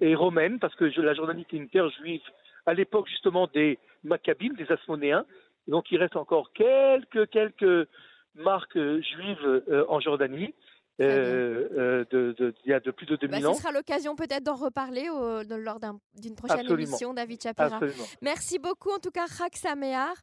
et 0.00 0.14
romaine, 0.14 0.58
parce 0.58 0.74
que 0.74 0.84
la 1.00 1.14
Jordanie 1.14 1.42
était 1.42 1.56
une 1.56 1.68
terre 1.68 1.88
juive 1.90 2.22
à 2.66 2.74
l'époque 2.74 3.08
justement 3.08 3.48
des 3.52 3.78
Maccabim, 4.04 4.52
des 4.54 4.70
Asmonéens. 4.70 5.24
Donc 5.66 5.90
il 5.90 5.98
reste 5.98 6.16
encore 6.16 6.52
quelques, 6.52 7.28
quelques 7.30 7.88
marque 8.36 8.76
euh, 8.76 9.00
juive 9.02 9.62
euh, 9.68 9.84
en 9.88 10.00
Jordanie. 10.00 10.54
Euh, 10.98 12.06
de, 12.10 12.54
il 12.64 12.70
y 12.70 12.72
a 12.72 12.80
de 12.80 12.90
plus 12.90 13.04
de 13.04 13.16
2000 13.16 13.42
bah, 13.42 13.50
ans. 13.50 13.52
Ce 13.52 13.60
sera 13.60 13.70
l'occasion 13.70 14.16
peut-être 14.16 14.44
d'en 14.44 14.54
reparler 14.54 15.04
lors 15.04 15.78
d'une 16.14 16.34
prochaine 16.34 16.66
émission, 16.70 17.12
David 17.12 17.42
Chapira. 17.42 17.78
Merci 18.22 18.58
beaucoup, 18.58 18.90
en 18.90 18.98
tout 18.98 19.10
cas, 19.10 19.26
Chak 19.26 19.56
Samear, 19.56 20.14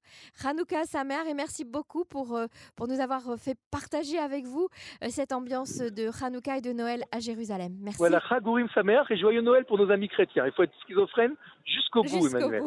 Hanouka 0.43 0.83
Samear, 0.85 1.27
et 1.27 1.35
merci 1.35 1.63
beaucoup 1.63 2.05
pour, 2.05 2.39
pour 2.75 2.87
nous 2.87 2.99
avoir 2.99 3.21
fait 3.37 3.55
partager 3.69 4.17
avec 4.17 4.45
vous 4.45 4.67
cette 5.09 5.31
ambiance 5.31 5.77
de 5.77 6.09
Hanouka 6.23 6.57
et 6.57 6.61
de 6.61 6.73
Noël 6.73 7.03
à 7.11 7.19
Jérusalem. 7.19 7.77
Merci. 7.79 7.99
Voilà, 7.99 8.19
Chagourim 8.27 8.67
Samear 8.73 9.05
et 9.11 9.17
joyeux 9.17 9.41
Noël 9.41 9.65
pour 9.65 9.77
nos 9.77 9.91
amis 9.91 10.09
chrétiens. 10.09 10.47
Il 10.47 10.53
faut 10.53 10.63
être 10.63 10.73
schizophrène 10.85 11.35
jusqu'au 11.65 12.01
bout, 12.01 12.35
Emmanuel. 12.35 12.63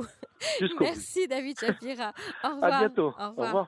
Merci, 0.79 1.27
David 1.27 1.59
Chapira. 1.59 2.13
Au 2.45 2.51
revoir. 2.51 2.73
À 2.73 2.79
bientôt. 2.79 3.13
Au 3.19 3.31
revoir. 3.31 3.67